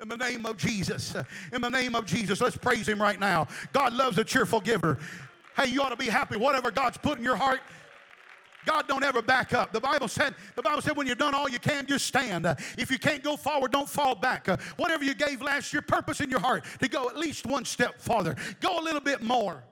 [0.00, 1.14] in the name of Jesus.
[1.52, 2.40] In the name of Jesus.
[2.40, 3.48] Let's praise Him right now.
[3.72, 4.98] God loves a cheerful giver.
[5.56, 6.36] Hey, you ought to be happy.
[6.36, 7.60] Whatever God's put in your heart,
[8.66, 9.72] God don't ever back up.
[9.72, 12.46] The Bible said, the Bible said, when you've done all you can, just stand.
[12.78, 14.46] If you can't go forward, don't fall back.
[14.76, 18.00] Whatever you gave last year, purpose in your heart to go at least one step
[18.00, 18.34] farther.
[18.60, 19.62] Go a little bit more.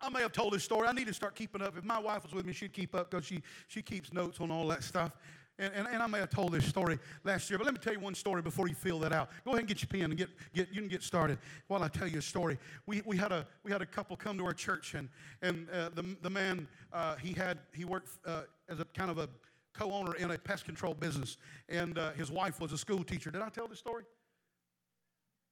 [0.00, 0.88] I may have told this story.
[0.88, 1.76] I need to start keeping up.
[1.76, 4.50] If my wife was with me, she'd keep up because she, she keeps notes on
[4.50, 5.12] all that stuff.
[5.60, 7.92] And, and, and, I may have told this story last year, but let me tell
[7.92, 9.28] you one story before you fill that out.
[9.44, 11.88] Go ahead and get your pen and get, get you can get started while I
[11.88, 12.56] tell you a story.
[12.86, 15.10] We, we, had, a, we had a couple come to our church, and,
[15.42, 19.18] and uh, the, the man, uh, he, had, he worked uh, as a kind of
[19.18, 19.28] a
[19.74, 21.36] co-owner in a pest control business,
[21.68, 23.30] and uh, his wife was a school teacher.
[23.30, 24.04] Did I tell this story?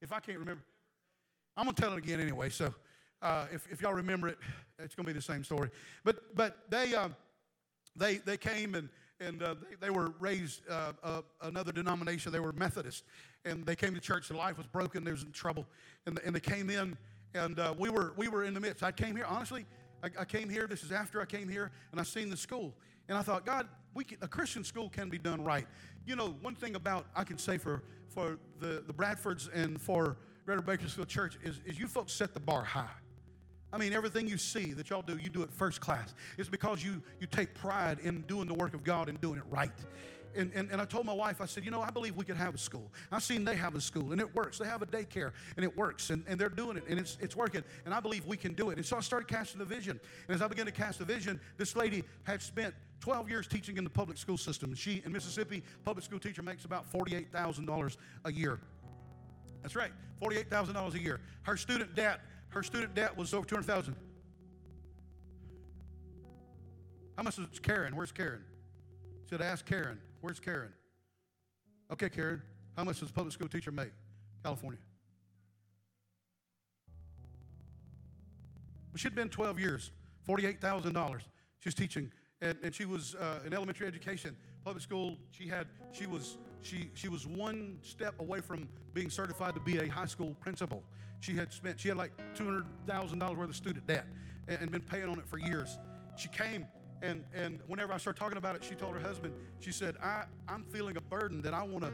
[0.00, 0.62] If I can't remember,
[1.54, 2.48] I'm going to tell it again anyway.
[2.48, 2.72] So
[3.20, 4.38] uh, if, if y'all remember it,
[4.78, 5.68] it's going to be the same story.
[6.02, 7.08] But, but they, uh,
[7.94, 8.88] they, they came and,
[9.20, 12.32] and uh, they, they, were raised uh, uh, another denomination.
[12.32, 13.04] They were Methodist.
[13.44, 14.28] And they came to church.
[14.28, 15.04] Their life was broken.
[15.04, 15.66] They was in trouble.
[16.06, 16.96] And, and they came in,
[17.34, 18.82] and uh, we, were, we were in the midst.
[18.82, 19.66] I came here, honestly,
[20.02, 20.66] I, I, came here.
[20.66, 22.74] This is after I came here, and I seen the school.
[23.08, 25.66] And I thought, God, we can, a Christian school can be done right.
[26.06, 30.16] You know, one thing about, I can say for, for the, the Bradfords and for
[30.44, 32.88] Greater Bakersfield Church is, is you folks set the bar high.
[33.72, 36.14] I mean, everything you see that y'all do, you do it first class.
[36.38, 39.44] It's because you, you take pride in doing the work of God and doing it
[39.50, 39.70] right.
[40.36, 42.36] And, and, and I told my wife, I said, you know, I believe we could
[42.36, 42.90] have a school.
[43.10, 44.58] I've seen they have a school, and it works.
[44.58, 47.34] They have a daycare, and it works, and, and they're doing it, and it's, it's
[47.34, 47.64] working.
[47.84, 48.76] And I believe we can do it.
[48.76, 49.98] And so I started casting the vision.
[50.28, 53.76] And as I began to cast the vision, this lady had spent 12 years teaching
[53.78, 54.74] in the public school system.
[54.74, 58.60] She, in Mississippi, public school teacher makes about $48,000 a year.
[59.62, 59.90] That's right,
[60.22, 61.20] $48,000 a year.
[61.42, 62.20] Her student debt
[62.50, 63.94] her student debt was over 200000
[67.16, 67.96] How much is Karen?
[67.96, 68.44] Where's Karen?
[69.28, 69.98] Should I ask Karen?
[70.20, 70.72] Where's Karen?
[71.92, 72.40] Okay, Karen.
[72.76, 73.90] How much does a public school teacher make?
[74.44, 74.78] California.
[78.92, 79.90] Well, she'd been 12 years,
[80.28, 81.20] $48,000.
[81.58, 85.16] She was teaching, and, and she was uh, in elementary education, public school.
[85.32, 89.78] She had, she was, she, she was one step away from being certified to be
[89.78, 90.84] a high school principal.
[91.20, 94.06] She had spent, she had like $200,000 worth of student debt
[94.46, 95.78] and, and been paying on it for years.
[96.16, 96.66] She came
[97.02, 100.24] and, and whenever I started talking about it, she told her husband, she said, I,
[100.48, 101.92] I'm feeling a burden that I want to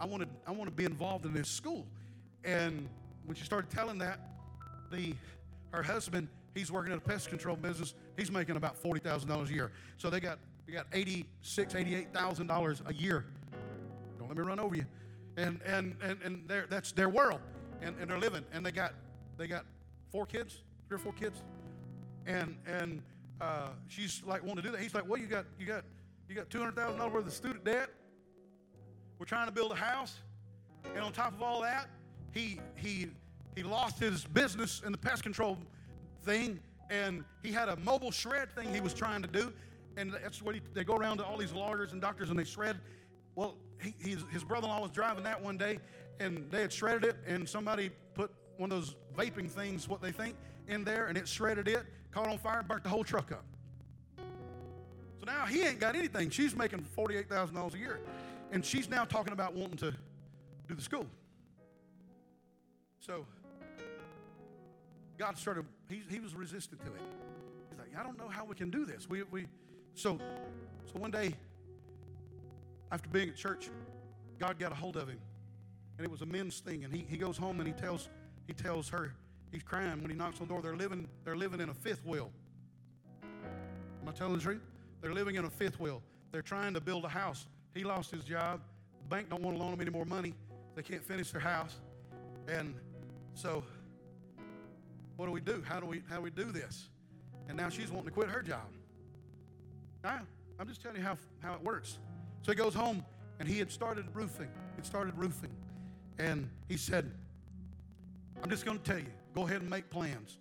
[0.00, 1.86] I want to I want to be involved in this school.
[2.44, 2.88] And
[3.24, 4.18] when she started telling that,
[4.90, 5.14] the
[5.70, 7.94] her husband, he's working at a pest control business.
[8.16, 9.72] He's making about forty thousand dollars a year.
[9.98, 13.24] So they got they got eighty six, eighty eight thousand dollars a year.
[14.18, 14.84] Don't let me run over you.
[15.36, 17.40] And and and and that's their world
[17.84, 18.94] and, and they're living, and they got
[19.36, 19.64] they got
[20.10, 21.42] four kids, three or four kids,
[22.26, 23.02] and and
[23.40, 24.80] uh, she's like wanting to do that.
[24.80, 25.84] He's like, well, you got you got
[26.28, 27.90] you got two hundred thousand dollars worth of student debt.
[29.18, 30.18] We're trying to build a house,
[30.94, 31.88] and on top of all that,
[32.32, 33.08] he he
[33.54, 35.58] he lost his business in the pest control
[36.24, 36.58] thing,
[36.90, 39.52] and he had a mobile shred thing he was trying to do,
[39.96, 42.44] and that's what he, they go around to all these lawyers and doctors and they
[42.44, 42.80] shred.
[43.36, 45.78] Well, he, his brother-in-law was driving that one day,
[46.20, 50.12] and they had shredded it, and somebody put one of those vaping things, what they
[50.12, 50.36] think,
[50.68, 53.44] in there, and it shredded it, caught on fire, burnt the whole truck up.
[54.16, 56.30] So now he ain't got anything.
[56.30, 58.00] She's making $48,000 a year.
[58.52, 59.92] And she's now talking about wanting to
[60.68, 61.06] do the school.
[63.00, 63.26] So
[65.18, 67.00] God started, he, he was resistant to it.
[67.70, 69.08] He's like, I don't know how we can do this.
[69.08, 69.46] We, we,
[69.94, 70.18] so,
[70.92, 71.34] so one day,
[72.92, 73.70] after being at church,
[74.38, 75.18] God got a hold of him
[75.96, 76.84] and it was a men's thing.
[76.84, 78.08] And he, he goes home and he tells
[78.46, 79.12] he tells her
[79.50, 80.62] he's crying when he knocks on the door.
[80.62, 82.30] They're living they're living in a fifth wheel.
[83.22, 84.62] Am I telling the truth?
[85.00, 86.02] They're living in a fifth wheel.
[86.32, 87.46] They're trying to build a house.
[87.74, 88.60] He lost his job.
[89.02, 90.34] The bank don't want to loan him any more money.
[90.74, 91.76] They can't finish their house.
[92.48, 92.74] And
[93.34, 93.64] so
[95.16, 95.62] what do we do?
[95.66, 96.88] How do we how do we do this?
[97.48, 98.66] And now she's wanting to quit her job.
[100.02, 100.20] Now,
[100.58, 101.98] I'm just telling you how, how it works.
[102.42, 103.04] So he goes home
[103.40, 104.48] and he had started roofing.
[104.76, 105.50] He started roofing.
[106.18, 107.10] And he said,
[108.42, 110.38] I'm just going to tell you, go ahead and make plans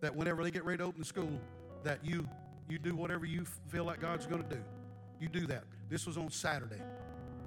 [0.00, 1.40] that whenever they get ready to open school,
[1.82, 2.28] that you
[2.68, 4.60] you do whatever you feel like God's going to do.
[5.20, 5.64] You do that.
[5.88, 6.82] This was on Saturday.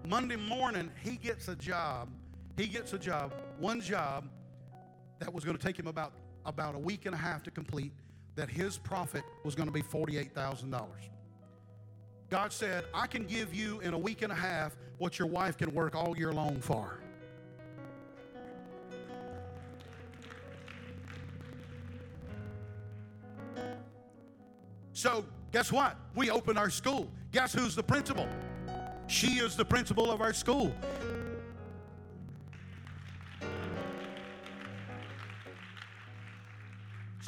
[0.07, 2.09] Monday morning, he gets a job.
[2.57, 4.29] He gets a job, one job
[5.19, 6.13] that was going to take him about
[6.45, 7.91] about a week and a half to complete.
[8.35, 11.09] That his profit was going to be forty-eight thousand dollars.
[12.29, 15.57] God said, I can give you in a week and a half what your wife
[15.57, 16.99] can work all year long for.
[24.99, 25.95] So, guess what?
[26.13, 27.09] We open our school.
[27.31, 28.27] Guess who's the principal?
[29.07, 30.75] She is the principal of our school.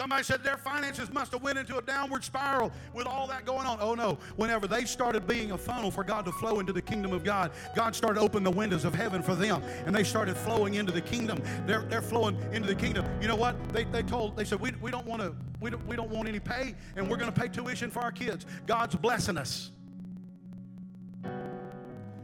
[0.01, 3.67] Somebody said their finances must have went into a downward spiral with all that going
[3.67, 3.77] on.
[3.79, 7.13] Oh no, whenever they started being a funnel for God to flow into the kingdom
[7.13, 10.73] of God, God started opening the windows of heaven for them and they started flowing
[10.73, 11.39] into the kingdom.
[11.67, 13.05] They're, they're flowing into the kingdom.
[13.21, 13.55] You know what?
[13.69, 16.27] They, they told, they said, we, we don't want to, we don't, we don't want
[16.27, 18.47] any pay and we're going to pay tuition for our kids.
[18.65, 19.69] God's blessing us.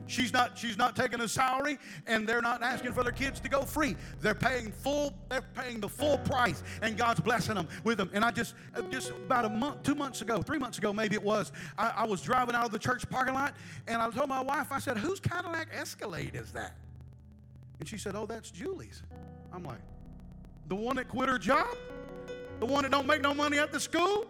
[0.08, 3.50] She's not, she's not taking a salary, and they're not asking for their kids to
[3.50, 3.96] go free.
[4.22, 8.10] They're paying full, they're paying the full price, and God's blessing them with them.
[8.14, 11.16] And I just, uh, just about a month, two months ago, three months ago, maybe
[11.16, 13.56] it was, I, I was driving out of the church parking lot,
[13.88, 16.76] and I told my wife, I said, whose Cadillac Escalade is that?
[17.80, 19.04] And she said, oh, that's Julie's.
[19.54, 19.82] I'm like,
[20.68, 21.68] the one that quit her job?
[22.60, 24.26] The one that don't make no money at the school?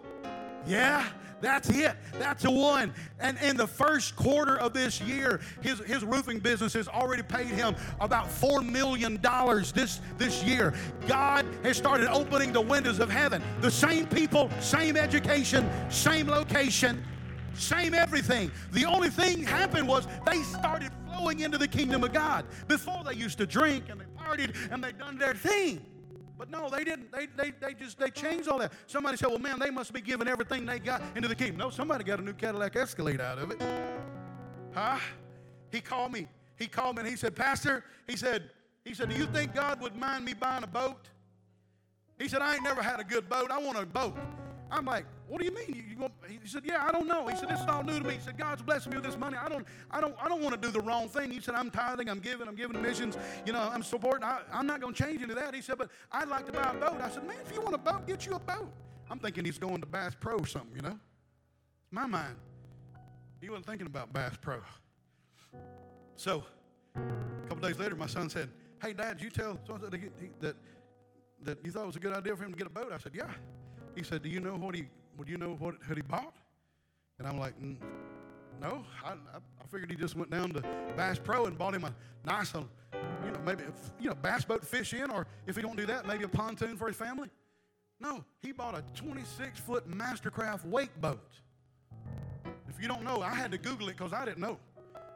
[0.65, 1.07] Yeah,
[1.41, 1.95] that's it.
[2.13, 2.93] That's a one.
[3.19, 7.47] And in the first quarter of this year, his, his roofing business has already paid
[7.47, 9.19] him about $4 million
[9.73, 10.73] this, this year.
[11.07, 13.41] God has started opening the windows of heaven.
[13.61, 17.03] The same people, same education, same location,
[17.53, 18.51] same everything.
[18.71, 22.45] The only thing happened was they started flowing into the kingdom of God.
[22.67, 25.85] Before they used to drink and they partied and they done their thing.
[26.37, 27.11] But no, they didn't.
[27.11, 28.71] They, they, they just they changed all that.
[28.85, 31.57] Somebody said, well, man, they must be giving everything they got into the kingdom.
[31.57, 33.61] No, somebody got a new Cadillac Escalade out of it.
[34.73, 34.99] Huh?
[35.71, 36.27] He called me.
[36.57, 38.49] He called me and he said, Pastor, he said,
[38.85, 41.09] he said, Do you think God would mind me buying a boat?
[42.19, 43.51] He said, I ain't never had a good boat.
[43.51, 44.15] I want a boat.
[44.69, 45.67] I'm like, what do you mean?
[45.67, 46.09] You, you
[46.41, 47.27] he said, yeah, I don't know.
[47.27, 48.15] He said, this is all new to me.
[48.15, 49.37] He said, God's blessing me with this money.
[49.37, 51.31] I don't, I don't, I don't want to do the wrong thing.
[51.31, 53.17] He said, I'm tithing, I'm giving, I'm giving missions.
[53.45, 54.23] You know, I'm supporting.
[54.23, 55.55] I, I'm not going to change into that.
[55.55, 56.99] He said, but I'd like to buy a boat.
[57.01, 58.71] I said, man, if you want a boat, get you a boat.
[59.09, 60.99] I'm thinking he's going to Bass Pro or something, you know.
[61.91, 62.35] My mind.
[63.39, 64.59] He wasn't thinking about Bass Pro.
[66.15, 66.43] So,
[66.95, 68.49] a couple days later, my son said,
[68.81, 69.91] hey, Dad, you tell that,
[70.41, 70.55] that,
[71.43, 72.91] that you thought it was a good idea for him to get a boat?
[72.91, 73.29] I said, yeah.
[73.97, 74.85] He said, do you know what he
[75.17, 76.35] would you know what, what he bought?
[77.17, 77.77] And I'm like, mm,
[78.61, 78.85] no.
[79.03, 80.61] I, I, figured he just went down to
[80.95, 82.61] Bass Pro and bought him a nice, you
[83.31, 83.63] know, maybe,
[83.99, 86.77] you know, bass boat fish in, or if he don't do that, maybe a pontoon
[86.77, 87.27] for his family.
[87.99, 91.33] No, he bought a 26 foot Mastercraft wake boat.
[92.69, 94.59] If you don't know, I had to Google it because I didn't know.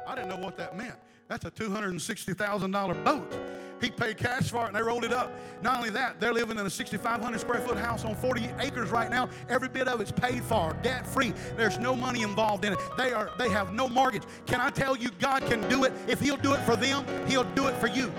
[0.07, 0.95] I didn't know what that meant.
[1.27, 3.33] That's a $260,000 boat.
[3.81, 5.33] He paid cash for it and they rolled it up.
[5.63, 9.09] Not only that, they're living in a 6,500 square foot house on 40 acres right
[9.09, 9.29] now.
[9.49, 11.33] Every bit of it's paid for, debt free.
[11.57, 12.79] There's no money involved in it.
[12.97, 14.23] They are they have no mortgage.
[14.45, 15.93] Can I tell you, God can do it.
[16.07, 18.11] If He'll do it for them, He'll do it for you.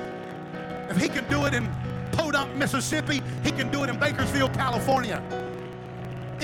[0.89, 1.69] If He can do it in
[2.13, 5.23] Podunk, Mississippi, He can do it in Bakersfield, California.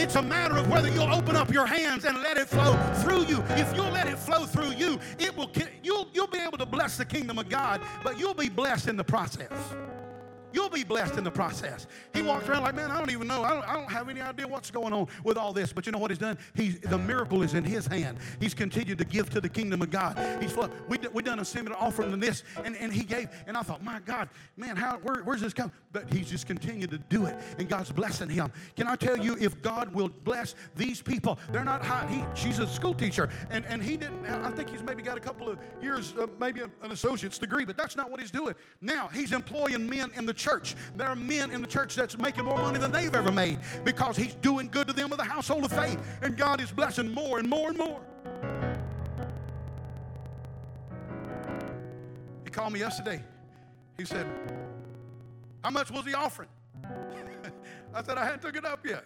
[0.01, 3.27] It's a matter of whether you'll open up your hands and let it flow through
[3.27, 3.43] you.
[3.51, 5.51] If you'll let it flow through you, it will
[5.83, 8.97] you'll you'll be able to bless the kingdom of God, but you'll be blessed in
[8.97, 9.51] the process.
[10.59, 11.87] You'll be blessed in the process.
[12.13, 13.45] He walks around like, man, I don't even know.
[13.45, 15.73] I don't, I don't have any idea what's going on with all this.
[15.73, 16.37] But you know what he's done?
[16.53, 18.19] He's, the miracle is in his hand.
[18.41, 20.19] He's continued to give to the kingdom of God.
[20.43, 20.57] He's.
[20.89, 23.29] We, we done a similar offering than this, and, and he gave.
[23.47, 25.71] And I thought, my God, man, how where, where's this come?
[25.93, 28.51] But he's just continued to do it, and God's blessing him.
[28.75, 32.09] Can I tell you, if God will bless these people, they're not high.
[32.09, 34.27] He, she's a school teacher, and, and he didn't.
[34.27, 37.77] I think he's maybe got a couple of years, uh, maybe an associate's degree, but
[37.77, 38.57] that's not what he's doing.
[38.81, 40.48] Now he's employing men in the church.
[40.97, 44.17] There are men in the church that's making more money than they've ever made because
[44.17, 45.99] he's doing good to them with a household of faith.
[46.23, 48.01] And God is blessing more and more and more.
[52.45, 53.23] He called me yesterday.
[53.99, 54.27] He said,
[55.63, 56.49] How much was he offering?
[57.95, 59.05] I said, I hadn't took it up yet.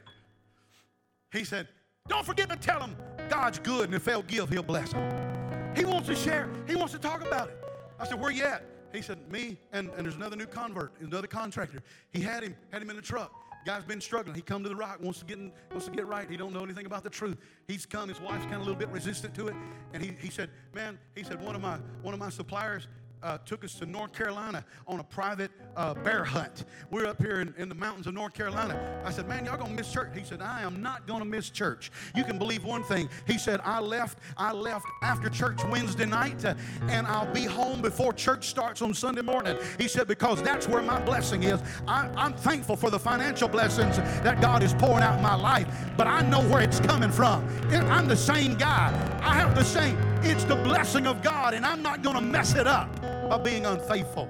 [1.32, 1.66] He said,
[2.08, 2.96] Don't forget to tell him
[3.28, 5.74] God's good, and if they'll give, he'll bless them.
[5.74, 7.58] He wants to share, he wants to talk about it.
[7.98, 8.64] I said, Where you at?
[8.92, 11.82] He said, me and, and there's another new convert, another contractor.
[12.10, 13.32] He had him, had him in the truck.
[13.64, 14.34] Guy's been struggling.
[14.34, 16.28] He come to the rock, wants to get in, wants to get right.
[16.28, 17.38] He don't know anything about the truth.
[17.68, 18.08] He's come.
[18.08, 19.54] His wife's kind of a little bit resistant to it,
[19.92, 22.88] and he, he said, "Man," he said, "one of my one of my suppliers
[23.22, 26.64] uh, took us to North Carolina on a private uh, bear hunt.
[26.90, 29.02] We're up here in, in, the mountains of North Carolina.
[29.04, 30.10] I said, Man, y'all gonna miss church.
[30.14, 31.90] He said, I am not gonna miss church.
[32.14, 33.08] You can believe one thing.
[33.26, 36.54] He said, I left, I left after church Wednesday night, uh,
[36.88, 39.56] and I'll be home before church starts on Sunday morning.
[39.78, 41.60] He said, Because that's where my blessing is.
[41.86, 45.66] I, I'm thankful for the financial blessings that God is pouring out in my life,
[45.96, 47.46] but I know where it's coming from.
[47.70, 48.92] I'm the same guy.
[49.22, 50.11] I have the same.
[50.24, 54.28] It's the blessing of God, and I'm not gonna mess it up by being unfaithful.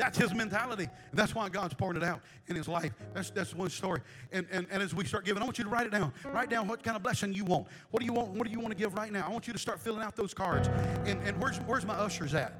[0.00, 0.84] That's his mentality.
[0.84, 2.92] And That's why God's pouring it out in his life.
[3.12, 4.00] That's, that's one story.
[4.32, 6.14] And, and, and as we start giving, I want you to write it down.
[6.32, 7.66] Write down what kind of blessing you want.
[7.90, 8.30] What do you want?
[8.30, 9.26] What do you want to give right now?
[9.26, 10.68] I want you to start filling out those cards.
[11.04, 12.54] And, and where's, where's my ushers at?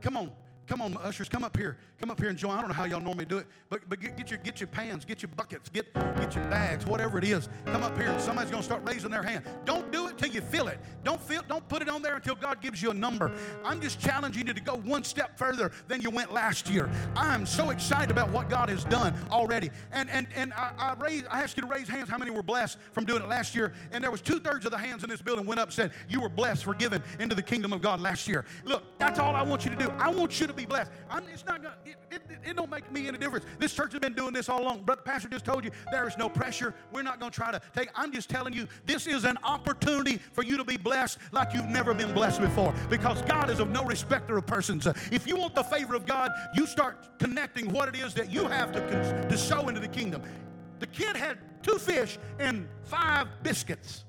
[0.00, 0.32] Come on.
[0.68, 1.78] Come on, ushers, come up here.
[1.98, 2.52] Come up here and join.
[2.52, 4.66] I don't know how y'all normally do it, but, but get, get, your, get your
[4.66, 7.48] pans, get your buckets, get, get your bags, whatever it is.
[7.66, 8.14] Come up here.
[8.20, 9.44] Somebody's going to start raising their hand.
[9.64, 10.78] Don't do it till you feel it.
[11.02, 13.32] Don't feel, don't put it on there until God gives you a number.
[13.64, 16.90] I'm just challenging you to go one step further than you went last year.
[17.16, 19.70] I'm so excited about what God has done already.
[19.90, 22.42] And and and I, I raised, I asked you to raise hands how many were
[22.42, 23.72] blessed from doing it last year.
[23.90, 26.20] And there was two-thirds of the hands in this building went up and said, You
[26.20, 28.44] were blessed, forgiven into the kingdom of God last year.
[28.64, 29.90] Look, that's all I want you to do.
[29.98, 30.90] I want you to be blessed.
[31.08, 33.46] I'm, it's not gonna, it, it, it don't make me any difference.
[33.58, 34.82] This church has been doing this all along.
[34.82, 36.74] Brother Pastor just told you there is no pressure.
[36.92, 37.88] We're not going to try to take.
[37.94, 41.68] I'm just telling you this is an opportunity for you to be blessed like you've
[41.68, 42.74] never been blessed before.
[42.90, 44.86] Because God is of no respecter of persons.
[44.86, 48.30] Uh, if you want the favor of God, you start connecting what it is that
[48.30, 50.22] you have to, to sow into the kingdom.
[50.80, 54.04] The kid had two fish and five biscuits,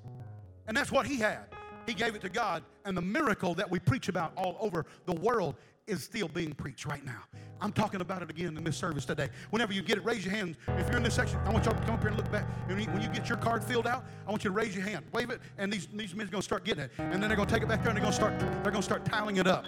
[0.68, 1.40] and that's what he had.
[1.88, 5.14] He gave it to God, and the miracle that we preach about all over the
[5.14, 5.56] world
[5.90, 7.24] is still being preached right now.
[7.62, 9.30] I'm talking about it again in this service today.
[9.50, 10.56] Whenever you get it, raise your hand.
[10.68, 12.46] If you're in this section, I want y'all to come up here and look back.
[12.70, 15.04] And when you get your card filled out, I want you to raise your hand,
[15.12, 16.92] wave it, and these, these men are going to start getting it.
[16.98, 18.72] And then they're going to take it back there and they're going to start they're
[18.72, 19.66] going to start tallying it up.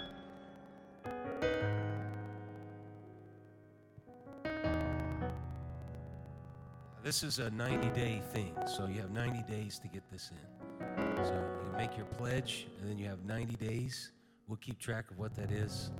[7.04, 11.24] This is a 90 day thing, so you have 90 days to get this in.
[11.24, 14.12] So you make your pledge, and then you have 90 days.
[14.46, 15.90] We'll keep track of what that is.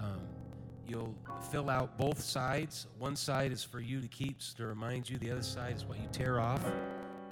[0.00, 0.20] Um,
[0.88, 1.14] you'll
[1.50, 2.86] fill out both sides.
[2.98, 5.98] One side is for you to keep to remind you, the other side is what
[5.98, 6.64] you tear off,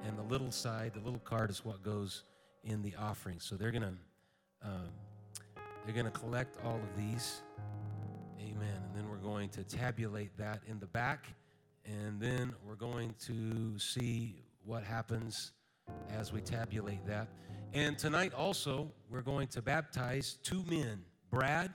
[0.05, 2.23] and the little side, the little card, is what goes
[2.63, 3.39] in the offering.
[3.39, 3.95] So they're gonna
[4.61, 4.89] um,
[5.85, 7.41] they're gonna collect all of these.
[8.39, 8.81] Amen.
[8.85, 11.27] And then we're going to tabulate that in the back
[11.85, 15.51] and then we're going to see what happens
[16.09, 17.27] as we tabulate that.
[17.73, 21.01] And tonight also, we're going to baptize two men,
[21.31, 21.71] Brad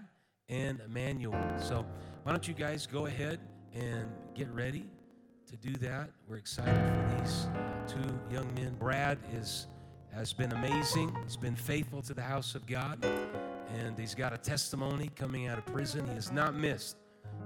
[0.49, 1.41] and Emmanuel.
[1.59, 1.85] So
[2.23, 3.41] why don't you guys go ahead
[3.75, 4.87] and get ready
[5.51, 6.11] to do that?
[6.29, 8.75] We're excited for these uh, two young men.
[8.79, 9.67] Brad is
[10.13, 11.15] has been amazing.
[11.25, 13.05] He's been faithful to the house of God,
[13.75, 16.07] and he's got a testimony coming out of prison.
[16.07, 16.97] He has not missed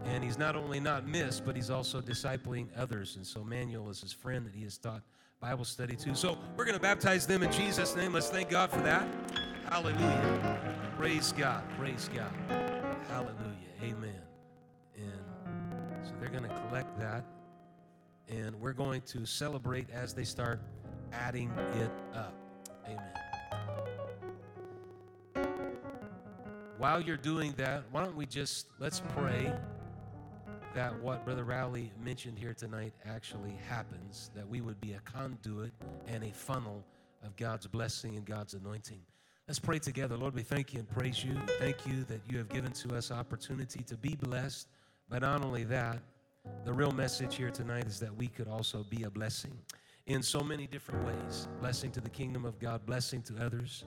[0.04, 3.16] and he's not only not missed, but he's also discipling others.
[3.16, 5.02] And so Manuel is his friend that he has taught
[5.40, 6.14] Bible study to.
[6.14, 8.12] So we're going to baptize them in Jesus' name.
[8.12, 9.06] Let's thank God for that.
[9.68, 10.58] Hallelujah.
[10.96, 11.62] Praise God.
[11.76, 12.67] Praise God.
[13.18, 13.72] Hallelujah.
[13.82, 14.22] Amen.
[14.96, 17.24] And so they're going to collect that.
[18.28, 20.60] And we're going to celebrate as they start
[21.12, 22.32] adding it up.
[22.86, 23.10] Amen.
[26.78, 29.52] While you're doing that, why don't we just let's pray
[30.76, 35.72] that what Brother Rowley mentioned here tonight actually happens, that we would be a conduit
[36.06, 36.84] and a funnel
[37.24, 39.00] of God's blessing and God's anointing.
[39.48, 40.14] Let's pray together.
[40.14, 41.34] Lord, we thank you and praise you.
[41.58, 44.68] Thank you that you have given to us opportunity to be blessed.
[45.08, 46.00] But not only that,
[46.66, 49.56] the real message here tonight is that we could also be a blessing
[50.06, 53.84] in so many different ways blessing to the kingdom of God, blessing to others.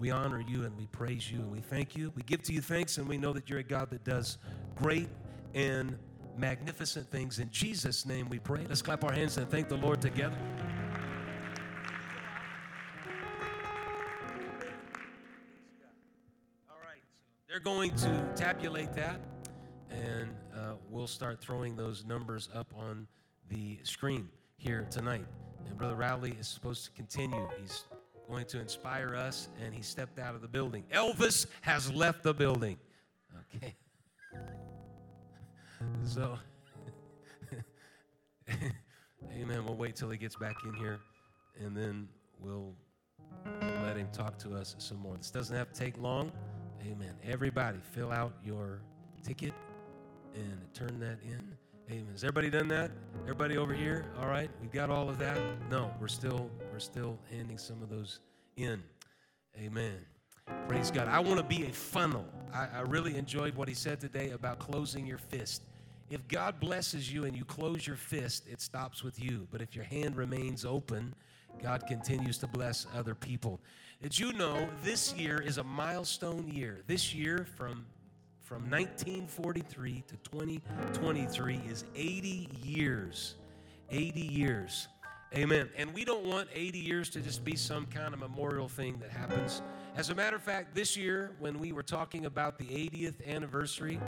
[0.00, 2.12] We honor you and we praise you and we thank you.
[2.16, 4.38] We give to you thanks and we know that you're a God that does
[4.74, 5.08] great
[5.54, 5.96] and
[6.36, 7.38] magnificent things.
[7.38, 8.66] In Jesus' name we pray.
[8.68, 10.36] Let's clap our hands and thank the Lord together.
[17.64, 19.18] Going to tabulate that,
[19.90, 23.06] and uh, we'll start throwing those numbers up on
[23.48, 25.24] the screen here tonight.
[25.66, 27.48] And Brother Rowley is supposed to continue.
[27.58, 27.84] He's
[28.28, 30.84] going to inspire us, and he stepped out of the building.
[30.92, 32.76] Elvis has left the building.
[33.56, 33.74] Okay.
[36.02, 36.38] So,
[39.32, 39.64] amen.
[39.66, 40.98] We'll wait till he gets back in here,
[41.62, 42.08] and then
[42.40, 42.72] we'll
[43.82, 45.16] let him talk to us some more.
[45.18, 46.32] This doesn't have to take long.
[46.86, 47.14] Amen.
[47.24, 48.80] Everybody, fill out your
[49.22, 49.54] ticket
[50.34, 51.40] and turn that in.
[51.90, 52.12] Amen.
[52.12, 52.90] Has everybody done that?
[53.22, 54.06] Everybody over here?
[54.20, 54.50] All right.
[54.60, 55.38] We got all of that?
[55.70, 58.20] No, we're still we're still handing some of those
[58.56, 58.82] in.
[59.58, 59.96] Amen.
[60.68, 61.08] Praise God.
[61.08, 62.26] I want to be a funnel.
[62.52, 65.62] I, I really enjoyed what he said today about closing your fist.
[66.10, 69.48] If God blesses you and you close your fist, it stops with you.
[69.50, 71.14] But if your hand remains open,
[71.62, 73.60] God continues to bless other people.
[74.02, 76.82] Did you know this year is a milestone year?
[76.86, 77.86] This year from
[78.42, 83.36] from 1943 to 2023 is 80 years.
[83.90, 84.88] 80 years.
[85.34, 85.70] Amen.
[85.76, 89.10] And we don't want 80 years to just be some kind of memorial thing that
[89.10, 89.62] happens
[89.96, 94.00] as a matter of fact, this year, when we were talking about the 80th anniversary,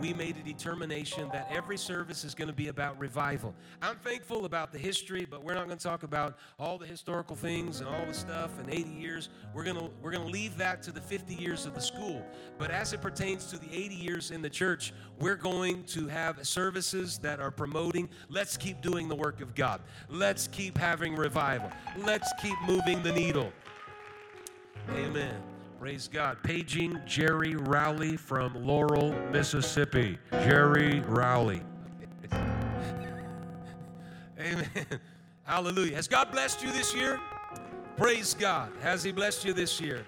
[0.00, 3.54] we made a determination that every service is going to be about revival.
[3.82, 7.36] I'm thankful about the history, but we're not going to talk about all the historical
[7.36, 9.28] things and all the stuff in 80 years.
[9.52, 12.24] We're going to we're going to leave that to the 50 years of the school.
[12.56, 16.46] But as it pertains to the 80 years in the church, we're going to have
[16.46, 19.82] services that are promoting let's keep doing the work of God.
[20.08, 21.70] Let's keep having revival.
[21.98, 23.52] Let's keep moving the needle.
[24.90, 25.42] Amen.
[25.78, 26.38] Praise God.
[26.42, 30.18] Paging Jerry Rowley from Laurel, Mississippi.
[30.30, 31.62] Jerry Rowley.
[34.38, 34.68] Amen.
[35.44, 35.96] Hallelujah.
[35.96, 37.20] Has God blessed you this year?
[37.96, 38.72] Praise God.
[38.80, 40.04] Has He blessed you this year?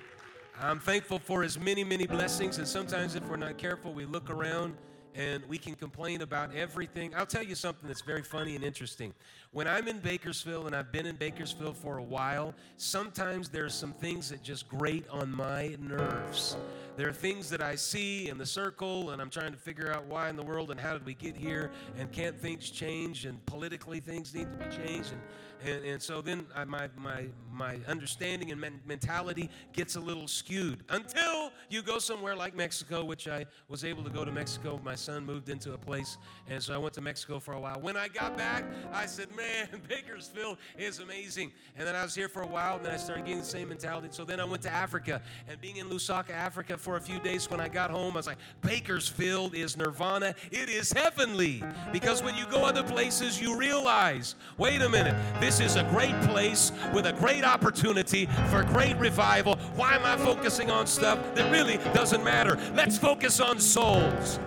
[0.61, 2.59] I'm thankful for His many, many blessings.
[2.59, 4.75] And sometimes, if we're not careful, we look around
[5.15, 7.15] and we can complain about everything.
[7.15, 9.15] I'll tell you something that's very funny and interesting.
[9.57, 13.95] When I'm in Bakersfield, and I've been in Bakersfield for a while, sometimes there's some
[13.95, 16.59] things that just grate on my nerves.
[16.99, 20.05] There are things that I see in the circle, and I'm trying to figure out
[20.05, 23.45] why in the world and how did we get here, and can't things change, and
[23.47, 25.23] politically things need to be changed, and
[25.65, 30.29] and, and so then I, my, my, my understanding and men- mentality gets a little
[30.29, 34.81] skewed until you go somewhere like Mexico, which I was able to go to Mexico.
[34.85, 37.81] My son moved into a place, and so I went to Mexico for a while.
[37.81, 39.46] When I got back, I said, Man,
[39.89, 41.53] Bakersfield is amazing.
[41.77, 43.69] And then I was here for a while, and then I started getting the same
[43.69, 44.09] mentality.
[44.11, 47.51] So then I went to Africa, and being in Lusaka, Africa for a few days,
[47.51, 50.35] when I got home, I was like, Bakersfield is nirvana.
[50.51, 51.63] It is heavenly.
[51.93, 56.19] Because when you go other places, you realize, wait a minute, this is a great
[56.23, 59.57] place with a great opportunity for great revival.
[59.75, 62.59] Why am I focusing on stuff that really doesn't matter?
[62.75, 64.39] Let's focus on souls.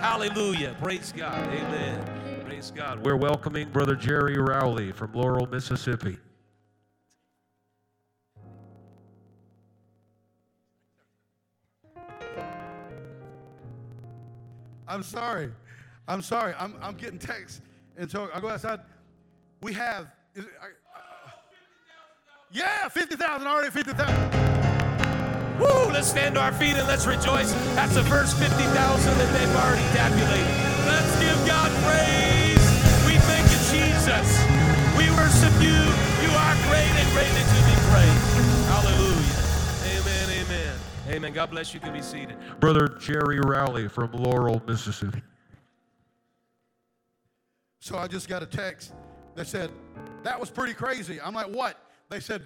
[0.00, 0.76] Hallelujah.
[0.80, 1.46] Praise God.
[1.48, 2.17] Amen.
[2.58, 3.06] Praise God.
[3.06, 6.18] We're welcoming Brother Jerry Rowley from Laurel, Mississippi.
[14.88, 15.52] I'm sorry.
[16.08, 16.52] I'm sorry.
[16.58, 17.60] I'm, I'm getting texts.
[17.96, 18.80] And so I go outside.
[19.62, 20.66] We have, it, I,
[20.98, 21.30] uh,
[22.50, 25.60] yeah, 50,000 already, 50,000.
[25.60, 25.92] Woo!
[25.92, 27.52] Let's stand to our feet and let's rejoice.
[27.76, 30.44] That's the first 50,000 that they've already tabulated.
[30.88, 32.37] Let's give God praise.
[35.68, 35.82] You.
[36.24, 38.24] You are great and greatly to be praised.
[38.72, 40.00] Hallelujah.
[40.00, 40.74] Amen, amen.
[41.10, 41.32] Amen.
[41.32, 41.80] God bless you.
[41.80, 42.36] You can be seated.
[42.60, 45.22] Brother Jerry Rowley from Laurel, Mississippi.
[47.80, 48.92] So I just got a text
[49.34, 49.70] that said,
[50.22, 51.20] that was pretty crazy.
[51.20, 51.78] I'm like, what?
[52.08, 52.42] They said,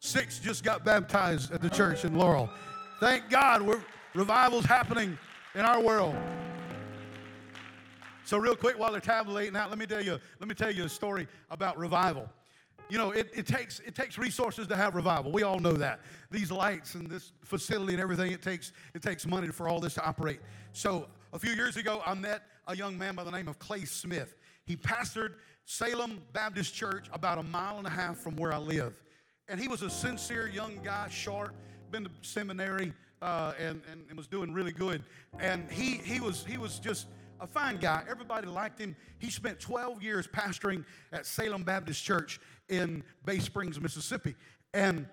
[0.00, 2.50] six just got baptized at the church in Laurel.
[3.00, 3.82] Thank God, we're,
[4.14, 5.18] revival's happening
[5.54, 6.16] in our world.
[8.24, 10.84] So real quick, while they're tabulating out, let me tell you, let me tell you
[10.84, 12.28] a story about revival.
[12.88, 15.32] You know, it, it, takes, it takes resources to have revival.
[15.32, 16.00] We all know that.
[16.30, 19.94] These lights and this facility and everything, it takes, it takes money for all this
[19.94, 20.40] to operate.
[20.72, 23.84] So a few years ago, I met a young man by the name of Clay
[23.84, 24.34] Smith.
[24.64, 28.94] He pastored Salem Baptist Church about a mile and a half from where I live.
[29.48, 31.54] And he was a sincere young guy, short,
[31.90, 35.02] been to seminary, uh, and, and, and was doing really good.
[35.38, 37.06] And he, he, was, he was just
[37.40, 38.02] a fine guy.
[38.08, 38.96] Everybody liked him.
[39.18, 42.40] He spent 12 years pastoring at Salem Baptist Church
[42.72, 44.34] in Bay Springs, Mississippi.
[44.72, 45.06] And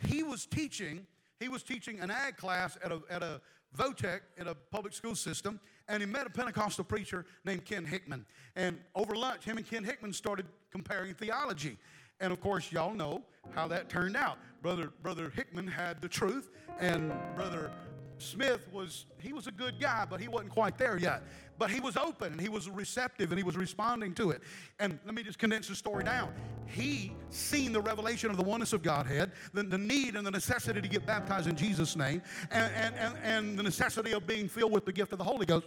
[0.00, 1.06] he was teaching,
[1.38, 3.40] he was teaching an ag class at a, at a
[3.78, 8.26] Votech in a public school system, and he met a Pentecostal preacher named Ken Hickman.
[8.56, 11.78] And over lunch, him and Ken Hickman started comparing theology.
[12.18, 13.22] And of course, y'all know
[13.52, 14.38] how that turned out.
[14.60, 17.70] Brother, Brother Hickman had the truth, and Brother
[18.18, 21.22] Smith was, he was a good guy, but he wasn't quite there yet.
[21.60, 24.40] But he was open and he was receptive and he was responding to it.
[24.78, 26.32] And let me just condense the story down.
[26.64, 30.80] He seen the revelation of the oneness of Godhead, the, the need and the necessity
[30.80, 34.72] to get baptized in Jesus' name, and, and, and, and the necessity of being filled
[34.72, 35.66] with the gift of the Holy Ghost.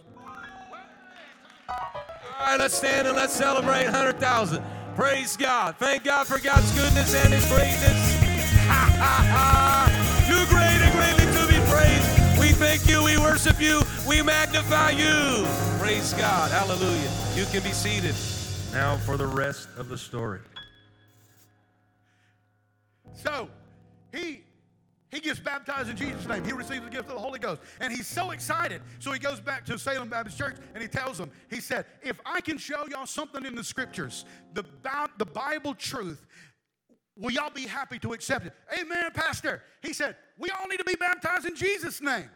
[1.68, 1.76] All
[2.40, 4.64] right, let's stand and let's celebrate 100,000.
[4.96, 5.76] Praise God.
[5.78, 8.20] Thank God for God's goodness and His greatness.
[8.64, 9.83] Ha ha ha.
[12.54, 13.02] Thank you.
[13.04, 13.82] We worship you.
[14.08, 15.46] We magnify you.
[15.78, 16.50] Praise God.
[16.50, 17.10] Hallelujah.
[17.34, 18.14] You can be seated.
[18.72, 20.40] Now for the rest of the story.
[23.14, 23.48] So
[24.12, 24.42] he
[25.10, 26.44] he gets baptized in Jesus' name.
[26.44, 27.60] He receives the gift of the Holy Ghost.
[27.80, 28.82] And he's so excited.
[28.98, 32.18] So he goes back to Salem Baptist Church and he tells them, he said, if
[32.26, 34.24] I can show y'all something in the scriptures,
[34.54, 34.64] the,
[35.18, 36.26] the Bible truth,
[37.16, 38.54] will y'all be happy to accept it?
[38.76, 39.62] Amen, Pastor.
[39.82, 42.28] He said, we all need to be baptized in Jesus' name.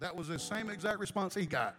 [0.00, 1.76] That was the same exact response he got.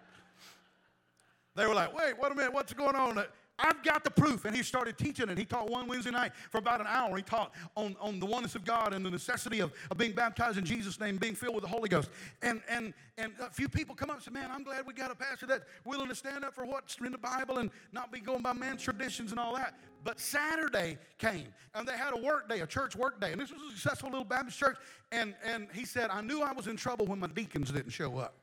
[1.56, 3.24] They were like, wait, wait a minute, what's going on?
[3.60, 4.46] I've got the proof.
[4.46, 5.38] And he started teaching it.
[5.38, 7.16] He taught one Wednesday night for about an hour.
[7.18, 10.58] He taught on, on the oneness of God and the necessity of, of being baptized
[10.58, 12.10] in Jesus' name, being filled with the Holy Ghost.
[12.44, 15.10] And, and, and a few people come up and say, Man, I'm glad we got
[15.10, 18.20] a pastor that's willing to stand up for what's in the Bible and not be
[18.20, 19.74] going by man's traditions and all that.
[20.04, 23.32] But Saturday came and they had a work day, a church work day.
[23.32, 24.78] And this was a successful little Baptist church.
[25.12, 28.18] And, and he said, I knew I was in trouble when my deacons didn't show
[28.18, 28.36] up.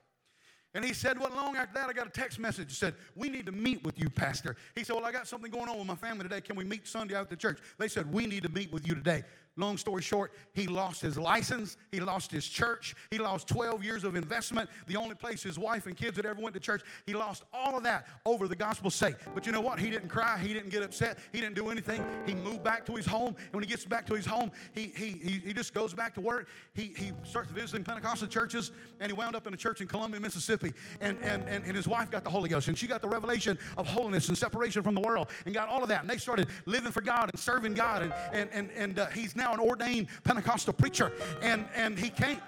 [0.74, 3.28] And he said, Well, long after that, I got a text message that said, We
[3.28, 4.56] need to meet with you, Pastor.
[4.74, 6.40] He said, Well, I got something going on with my family today.
[6.40, 7.58] Can we meet Sunday out at the church?
[7.78, 9.22] They said, We need to meet with you today.
[9.56, 14.02] Long story short, he lost his license, he lost his church, he lost 12 years
[14.02, 16.82] of investment, the only place his wife and kids had ever went to church.
[17.06, 19.14] He lost all of that over the gospel's sake.
[19.32, 19.78] But you know what?
[19.78, 22.04] He didn't cry, he didn't get upset, he didn't do anything.
[22.26, 24.92] He moved back to his home, and when he gets back to his home, he,
[24.96, 26.48] he, he, he just goes back to work.
[26.74, 30.20] He, he starts visiting Pentecostal churches, and he wound up in a church in Columbia,
[30.20, 30.72] Mississippi.
[31.00, 33.56] And, and, and, and his wife got the Holy Ghost, and she got the revelation
[33.78, 36.00] of holiness and separation from the world, and got all of that.
[36.00, 39.36] And they started living for God and serving God, and, and, and, and uh, he's
[39.36, 42.38] now an ordained Pentecostal preacher, and, and he came.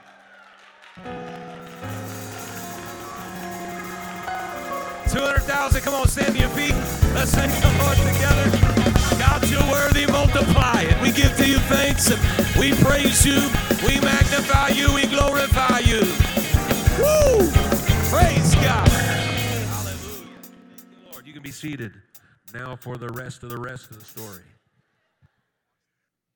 [5.16, 5.80] 200,000.
[5.82, 6.74] Come on, stand your feet.
[7.14, 8.50] Let's thank the Lord together.
[9.18, 10.06] God, you're worthy.
[10.10, 11.00] Multiply it.
[11.00, 12.10] We give to you thanks.
[12.10, 12.20] And
[12.58, 13.40] We praise you.
[13.86, 14.92] We magnify you.
[14.92, 16.00] We glorify you.
[16.98, 17.48] Woo!
[18.10, 18.88] Praise God.
[18.88, 20.40] Hallelujah.
[20.42, 21.26] Thank you, Lord.
[21.26, 21.92] You can be seated
[22.52, 24.42] now for the rest of the rest of the story.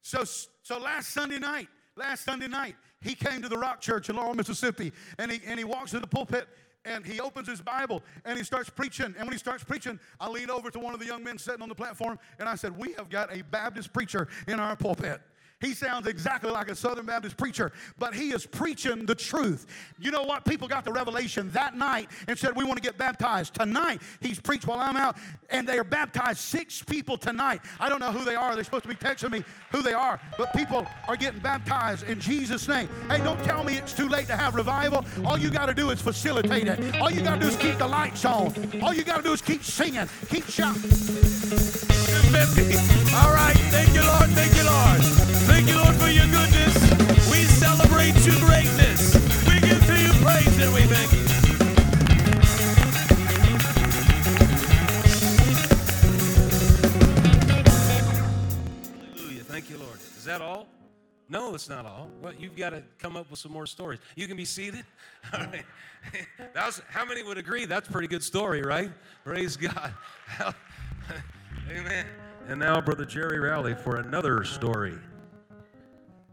[0.03, 0.25] So,
[0.63, 4.35] so last Sunday night, last Sunday night, he came to the Rock Church in Laurel,
[4.35, 6.49] Mississippi, and he, and he walks to the pulpit
[6.85, 9.07] and he opens his Bible and he starts preaching.
[9.07, 11.63] And when he starts preaching, I lean over to one of the young men sitting
[11.63, 15.21] on the platform and I said, We have got a Baptist preacher in our pulpit.
[15.61, 19.67] He sounds exactly like a Southern Baptist preacher, but he is preaching the truth.
[19.99, 20.47] You know what?
[20.47, 23.55] People got the revelation that night and said, We want to get baptized.
[23.55, 25.17] Tonight, he's preached while I'm out,
[25.51, 26.39] and they are baptized.
[26.39, 27.61] Six people tonight.
[27.79, 28.55] I don't know who they are.
[28.55, 32.19] They're supposed to be texting me who they are, but people are getting baptized in
[32.19, 32.89] Jesus' name.
[33.11, 35.05] Hey, don't tell me it's too late to have revival.
[35.27, 36.97] All you got to do is facilitate it.
[37.01, 38.55] All you got to do is keep the lights on.
[38.83, 42.00] All you got to do is keep singing, keep shouting.
[42.47, 43.14] 250.
[43.16, 43.57] All right.
[43.68, 44.30] Thank you, Lord.
[44.30, 45.03] Thank you, Lord.
[45.45, 46.74] Thank you, Lord, for your goodness.
[47.30, 49.14] We celebrate your greatness.
[49.47, 51.20] We give to you praise and we thank you.
[59.16, 59.45] Hallelujah.
[59.45, 59.99] Thank you, Lord.
[60.16, 60.66] Is that all?
[61.28, 62.09] No, it's not all.
[62.22, 64.01] Well, you've got to come up with some more stories.
[64.16, 64.84] You can be seated.
[65.32, 65.64] All right.
[66.88, 67.66] How many would agree?
[67.66, 68.91] That's a pretty good story, right?
[69.24, 69.95] Praise God.
[71.70, 72.05] Amen.
[72.51, 74.99] And now, Brother Jerry Rowley for another story.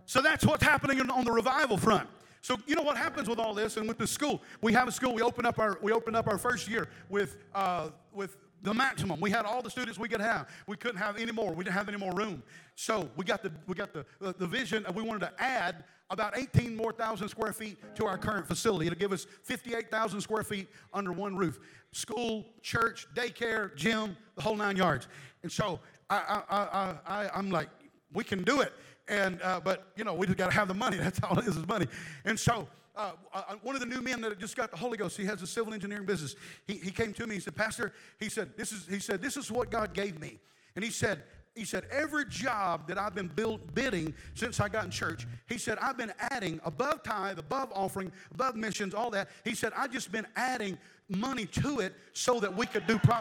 [0.05, 2.09] So that's what's happening on the revival front.
[2.41, 4.91] So you know what happens with all this, and with the school, we have a
[4.91, 5.13] school.
[5.13, 9.19] We opened up our we opened up our first year with uh, with the maximum.
[9.19, 10.49] We had all the students we could have.
[10.65, 11.53] We couldn't have any more.
[11.53, 12.41] We didn't have any more room.
[12.73, 15.83] So we got the we got the the, the vision, and we wanted to add
[16.09, 18.87] about 18 more thousand square feet to our current facility.
[18.87, 21.59] It'll give us 58,000 square feet under one roof.
[21.91, 25.07] School, church, daycare, gym, the whole nine yards.
[25.43, 27.69] And so I, I, I, I, I'm like,
[28.13, 28.73] we can do it.
[29.07, 30.97] And uh, but you know, we just got to have the money.
[31.01, 31.87] That's all it is is money.
[32.25, 32.67] And so.
[32.95, 35.43] Uh, uh, one of the new men that just got the Holy Ghost, he has
[35.43, 36.35] a civil engineering business.
[36.65, 37.35] He, he came to me.
[37.35, 40.39] He said, "Pastor," he said, "This is," he said, "This is what God gave me."
[40.75, 41.21] And he said,
[41.57, 45.57] he said, every job that I've been build, bidding since I got in church, he
[45.57, 49.29] said, I've been adding above tithe, above offering, above missions, all that.
[49.43, 50.77] He said, I've just been adding
[51.09, 53.17] money to it so that we could do pro-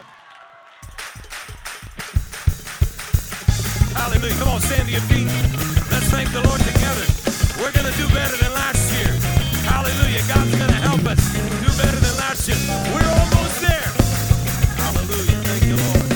[4.07, 4.35] Hallelujah.
[4.37, 5.27] Come on, stand to your feet.
[5.91, 7.03] Let's thank the Lord together.
[7.59, 9.11] We're going to do better than last year.
[9.67, 10.23] Hallelujah.
[10.29, 12.57] God's going to help us do better than last year.
[12.95, 13.91] We're almost there.
[14.79, 15.43] Hallelujah.
[15.43, 16.07] Thank you, Lord.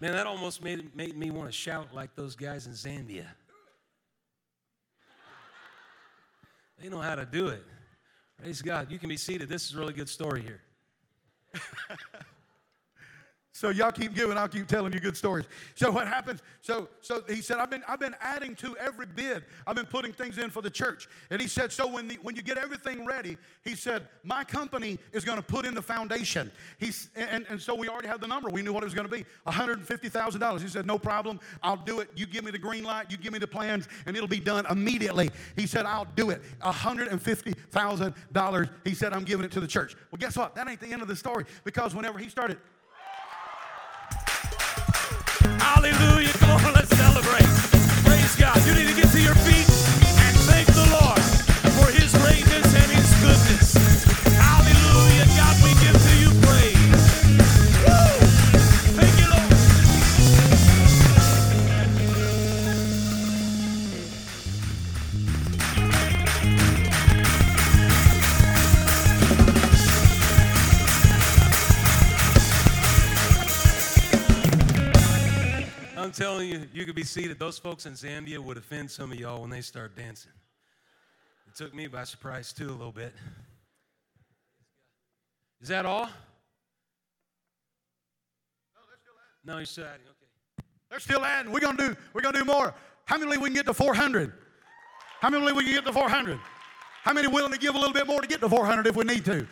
[0.00, 3.26] Man, that almost made, made me want to shout like those guys in Zambia.
[6.80, 7.62] They know how to do it.
[8.44, 8.90] Praise God.
[8.90, 9.48] You can be seated.
[9.48, 10.60] This is a really good story here.
[13.54, 15.44] So y'all keep giving, I'll keep telling you good stories.
[15.76, 16.42] So what happens?
[16.60, 19.44] So so he said, I've been I've been adding to every bid.
[19.64, 21.08] I've been putting things in for the church.
[21.30, 24.98] And he said, so when the, when you get everything ready, he said, my company
[25.12, 26.50] is going to put in the foundation.
[26.80, 28.48] He's and, and so we already had the number.
[28.48, 29.24] We knew what it was going to be.
[29.46, 30.60] $150,000.
[30.60, 31.38] He said, no problem.
[31.62, 32.10] I'll do it.
[32.16, 34.66] You give me the green light, you give me the plans, and it'll be done
[34.68, 35.30] immediately.
[35.54, 36.42] He said, I'll do it.
[36.60, 38.68] $150,000.
[38.82, 39.94] He said, I'm giving it to the church.
[40.10, 40.56] Well, guess what?
[40.56, 42.58] That ain't the end of the story because whenever he started
[45.60, 46.32] Hallelujah.
[46.40, 47.48] Come on, let's celebrate.
[48.04, 48.56] Praise God.
[48.66, 49.83] You need to get to your feet
[76.14, 77.38] telling you, you could be seated.
[77.38, 80.32] Those folks in Zambia would offend some of y'all when they start dancing.
[81.48, 83.12] It took me by surprise, too, a little bit.
[85.60, 86.08] Is that all?
[89.44, 90.06] No, you're still adding.
[90.06, 90.66] Okay.
[90.90, 91.52] They're still adding.
[91.52, 91.96] We're gonna do.
[92.12, 92.74] We're gonna do more.
[93.04, 94.32] How many believe we can get to 400?
[95.20, 96.38] How many believe we can get to 400?
[97.02, 99.04] How many willing to give a little bit more to get to 400 if we
[99.04, 99.46] need to?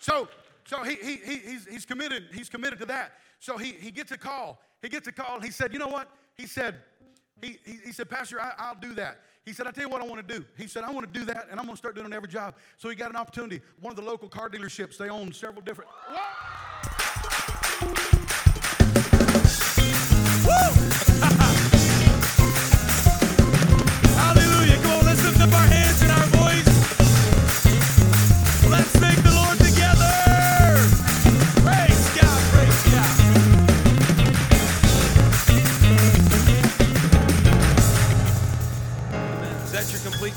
[0.00, 0.28] So,
[0.64, 2.28] so he, he, he he's, he's committed.
[2.32, 3.12] He's committed to that.
[3.40, 4.60] So he, he gets a call.
[4.84, 5.36] He gets a call.
[5.36, 6.10] And he said, you know what?
[6.36, 6.76] He said,
[7.40, 9.22] he, he, he said, Pastor, I, I'll do that.
[9.46, 10.44] He said, I tell you what I want to do.
[10.58, 12.54] He said, I want to do that, and I'm going to start doing every job.
[12.76, 13.62] So he got an opportunity.
[13.80, 15.90] One of the local car dealerships, they own several different.
[24.16, 24.76] Hallelujah.
[24.82, 26.03] Come on, let's lift up our hands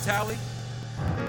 [0.07, 0.37] tally?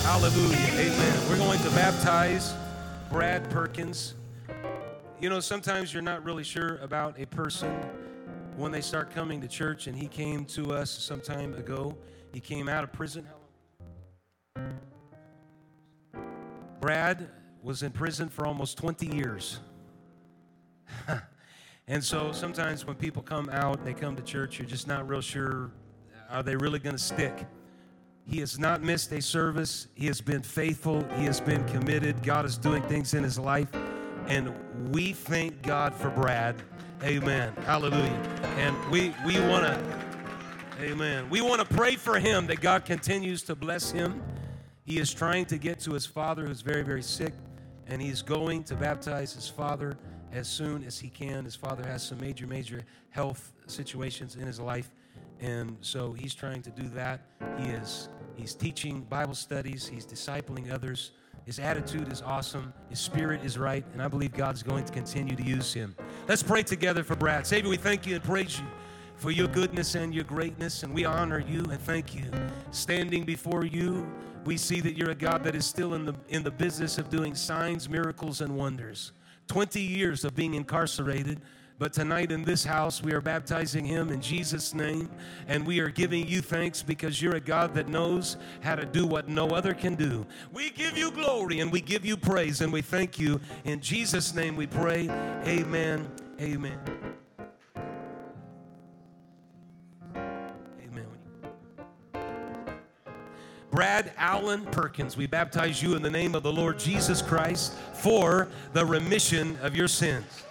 [0.04, 0.58] Hallelujah.
[0.74, 1.30] Amen.
[1.30, 2.54] We're going to baptize
[3.10, 4.16] Brad Perkins.
[5.22, 7.72] You know, sometimes you're not really sure about a person
[8.58, 11.96] when they start coming to church, and he came to us some time ago.
[12.34, 13.28] He came out of prison.
[16.80, 17.30] Brad
[17.62, 19.60] was in prison for almost 20 years.
[21.88, 25.08] and so sometimes when people come out and they come to church, you're just not
[25.08, 25.70] real sure
[26.32, 27.46] uh, are they really going to stick?
[28.26, 29.86] He has not missed a service.
[29.94, 31.06] He has been faithful.
[31.18, 32.24] He has been committed.
[32.24, 33.70] God is doing things in his life.
[34.28, 34.54] And
[34.94, 36.62] we thank God for Brad.
[37.04, 37.54] Amen.
[37.66, 38.22] Hallelujah.
[38.58, 39.84] And we we want to
[40.80, 41.30] Amen.
[41.30, 44.24] We want to pray for him that God continues to bless him.
[44.84, 47.34] He is trying to get to his father who's very very sick
[47.88, 49.98] and he's going to baptize his father
[50.32, 51.44] as soon as he can.
[51.44, 54.92] His father has some major major health situations in his life
[55.42, 57.22] and so he's trying to do that.
[57.58, 61.12] He is he's teaching Bible studies, he's discipling others.
[61.46, 62.74] His attitude is awesome.
[62.90, 65.96] His spirit is right, and I believe God's going to continue to use him.
[66.28, 67.48] Let's pray together for Brad.
[67.48, 68.66] Savior, we thank you and praise you
[69.16, 72.26] for your goodness and your greatness, and we honor you and thank you.
[72.72, 74.12] Standing before you,
[74.46, 77.10] we see that you're a God that is still in the in the business of
[77.10, 79.12] doing signs, miracles, and wonders.
[79.48, 81.42] 20 years of being incarcerated.
[81.82, 85.10] But tonight in this house, we are baptizing him in Jesus' name,
[85.48, 89.08] and we are giving you thanks because you're a God that knows how to do
[89.08, 90.24] what no other can do.
[90.54, 93.42] We give you glory and we give you praise, and we thank you.
[93.64, 95.10] In Jesus' name we pray.
[95.48, 96.08] Amen.
[96.40, 96.78] Amen.
[103.72, 108.50] Brad Allen Perkins, we baptize you in the name of the Lord Jesus Christ for
[108.74, 110.44] the remission of your sins.